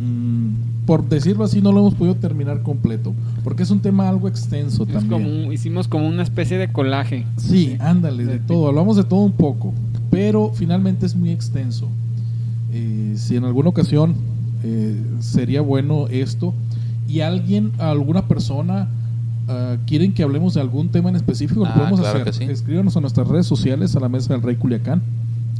[0.00, 4.28] mm, por decirlo así, no lo hemos podido terminar completo, porque es un tema algo
[4.28, 5.10] extenso es también.
[5.10, 7.26] como un- hicimos como una especie de colaje.
[7.36, 8.68] Sí, ándale, de todo.
[8.68, 9.74] Hablamos de todo un poco,
[10.10, 11.88] pero finalmente es muy extenso.
[12.72, 14.14] Eh, si en alguna ocasión
[14.64, 16.54] eh, sería bueno esto
[17.08, 18.88] y alguien, alguna persona
[19.48, 22.32] ah, quieren que hablemos de algún tema en específico, lo Ah, podemos claro hacer.
[22.32, 22.50] que sí.
[22.50, 25.02] Escríbanos a nuestras redes sociales, a la mesa del Rey Culiacán,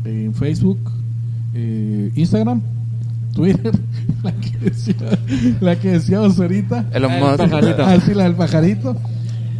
[0.05, 0.79] en Facebook,
[1.55, 2.61] eh, Instagram,
[3.35, 3.73] Twitter,
[4.23, 4.95] la que decía,
[5.61, 6.87] la que decíamos ahorita.
[6.93, 7.37] Elon El Musk.
[7.39, 7.83] pajarito.
[7.85, 8.97] Así la del pajarito.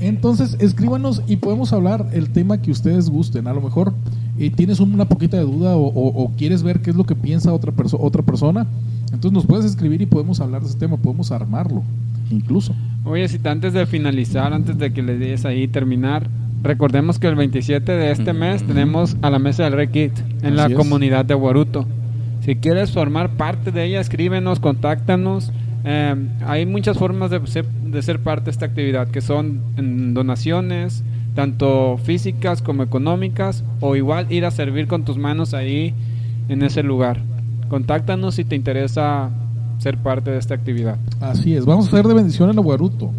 [0.01, 3.47] Entonces, escríbanos y podemos hablar el tema que ustedes gusten.
[3.47, 3.93] A lo mejor
[4.39, 7.15] eh, tienes una poquita de duda o, o- o quieres ver qué es lo que
[7.15, 8.67] piensa otra, perso- otra persona.
[9.13, 11.83] Entonces nos puedes escribir y podemos hablar de ese tema, podemos armarlo,
[12.31, 12.75] incluso.
[13.05, 16.29] Oye, si antes de finalizar, antes de que le des ahí terminar,
[16.63, 20.13] recordemos que el 27 de este mes tenemos a la mesa del Rekit
[20.43, 20.75] en la es.
[20.75, 21.87] comunidad de Waruto.
[22.45, 25.53] Si quieres formar parte de ella, escríbenos, contáctanos.
[25.85, 26.15] Eh,
[26.47, 31.05] hay muchas formas de ser, de ser parte de esta actividad, que son en donaciones,
[31.35, 35.95] tanto físicas como económicas, o igual ir a servir con tus manos ahí
[36.49, 37.21] en ese lugar.
[37.69, 39.31] Contáctanos si te interesa
[39.79, 40.99] ser parte de esta actividad.
[41.21, 43.11] Así es, vamos a hacer de bendición en Aguaruto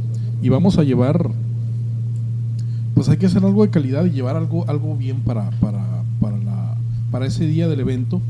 [0.41, 1.29] y vamos a llevar,
[2.93, 6.37] pues hay que hacer algo de calidad y llevar algo, algo bien para, para, para,
[6.37, 6.75] la,
[7.11, 8.21] para ese día del evento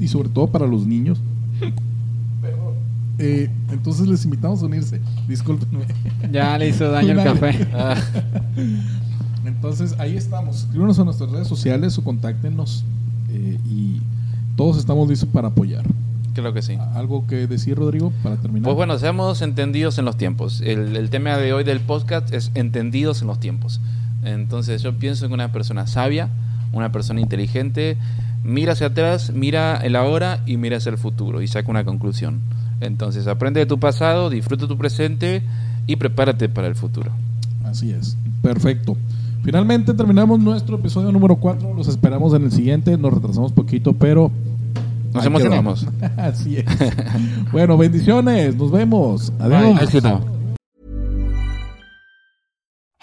[0.00, 1.18] y sobre todo para los niños.
[3.18, 5.86] Eh, entonces les invitamos a unirse, discúlpenme.
[6.30, 7.66] Ya le hizo daño el café.
[7.72, 7.94] Ah,
[9.46, 12.84] Entonces ahí estamos, escríbanos a nuestras redes sociales o contáctenos
[13.30, 14.00] eh, y
[14.56, 15.84] todos estamos listos para apoyar.
[16.34, 16.76] creo que sí.
[16.94, 18.64] ¿Algo que decir, Rodrigo, para terminar?
[18.64, 20.60] Pues bueno, seamos entendidos en los tiempos.
[20.60, 23.80] El, el tema de hoy del podcast es entendidos en los tiempos.
[24.26, 26.28] Entonces yo pienso que una persona sabia,
[26.72, 27.96] una persona inteligente,
[28.42, 32.40] mira hacia atrás, mira el ahora y mira hacia el futuro y saca una conclusión.
[32.80, 35.42] Entonces aprende de tu pasado, disfruta tu presente
[35.86, 37.12] y prepárate para el futuro.
[37.64, 38.16] Así es.
[38.42, 38.96] Perfecto.
[39.44, 41.72] Finalmente terminamos nuestro episodio número 4.
[41.74, 42.98] Los esperamos en el siguiente.
[42.98, 44.30] Nos retrasamos poquito, pero.
[45.14, 45.86] Nos emocionamos.
[46.16, 46.64] Así es.
[47.52, 48.56] bueno, bendiciones.
[48.56, 49.32] Nos vemos.
[49.38, 50.35] Adiós.